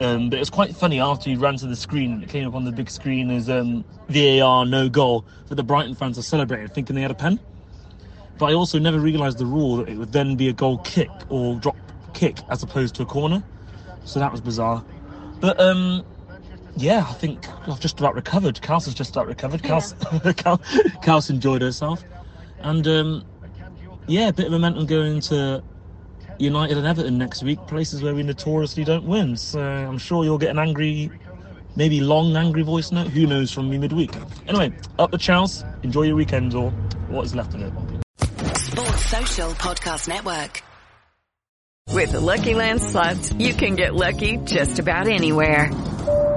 Um, 0.01 0.29
but 0.29 0.37
it 0.37 0.39
was 0.39 0.49
quite 0.49 0.75
funny 0.75 0.99
after 0.99 1.29
he 1.29 1.35
ran 1.35 1.55
to 1.57 1.67
the 1.67 1.75
screen. 1.75 2.21
It 2.21 2.29
came 2.29 2.47
up 2.47 2.53
on 2.53 2.65
the 2.65 2.71
big 2.71 2.89
screen 2.89 3.31
as 3.31 3.49
um, 3.49 3.85
VAR 4.09 4.65
no 4.65 4.89
goal. 4.89 5.25
that 5.47 5.55
the 5.55 5.63
Brighton 5.63 5.95
fans 5.95 6.17
are 6.17 6.23
celebrating, 6.23 6.67
thinking 6.67 6.95
they 6.95 7.01
had 7.01 7.11
a 7.11 7.15
pen. 7.15 7.39
But 8.37 8.47
I 8.47 8.53
also 8.53 8.77
never 8.77 8.99
realised 8.99 9.37
the 9.37 9.45
rule 9.45 9.77
that 9.77 9.87
it 9.87 9.97
would 9.97 10.11
then 10.11 10.35
be 10.35 10.49
a 10.49 10.53
goal 10.53 10.79
kick 10.79 11.09
or 11.29 11.55
drop 11.55 11.77
kick 12.13 12.37
as 12.49 12.61
opposed 12.61 12.95
to 12.95 13.03
a 13.03 13.05
corner. 13.05 13.41
So 14.03 14.19
that 14.19 14.31
was 14.31 14.41
bizarre. 14.41 14.83
But 15.39 15.59
um, 15.59 16.05
yeah, 16.75 17.05
I 17.07 17.13
think 17.13 17.47
I've 17.67 17.79
just 17.79 17.99
about 17.99 18.15
recovered. 18.15 18.55
Kals 18.55 18.85
has 18.85 18.93
just 18.93 19.15
about 19.15 19.27
recovered. 19.27 19.61
Kals, 19.61 19.93
Kals 21.01 21.29
enjoyed 21.29 21.61
herself, 21.61 22.03
and 22.59 22.85
um, 22.87 23.25
yeah, 24.07 24.27
a 24.27 24.33
bit 24.33 24.47
of 24.47 24.51
momentum 24.51 24.85
going 24.85 25.21
to 25.21 25.63
United 26.39 26.77
and 26.77 26.85
Everton 26.85 27.17
next 27.17 27.43
week, 27.43 27.59
places 27.67 28.01
where 28.01 28.13
we 28.13 28.23
notoriously 28.23 28.83
don't 28.83 29.05
win. 29.05 29.37
So 29.37 29.61
I'm 29.61 29.97
sure 29.97 30.23
you'll 30.23 30.37
get 30.37 30.51
an 30.51 30.59
angry, 30.59 31.09
maybe 31.75 32.01
long 32.01 32.35
angry 32.35 32.63
voice 32.63 32.91
note. 32.91 33.07
Who 33.07 33.25
knows 33.25 33.51
from 33.51 33.69
me 33.69 33.77
midweek. 33.77 34.11
Anyway, 34.47 34.73
up 34.99 35.11
the 35.11 35.17
Charles. 35.17 35.63
Enjoy 35.83 36.03
your 36.03 36.15
weekend 36.15 36.53
or 36.53 36.71
what 37.07 37.25
is 37.25 37.35
left 37.35 37.53
of 37.53 37.61
it. 37.61 37.73
Sports 38.57 39.05
Social 39.05 39.51
Podcast 39.51 40.07
Network. 40.07 40.61
With 41.91 42.11
the 42.11 42.19
Lucky 42.19 42.53
Land 42.53 42.81
slots, 42.81 43.31
you 43.33 43.53
can 43.53 43.75
get 43.75 43.95
lucky 43.95 44.37
just 44.37 44.79
about 44.79 45.07
anywhere. 45.07 45.71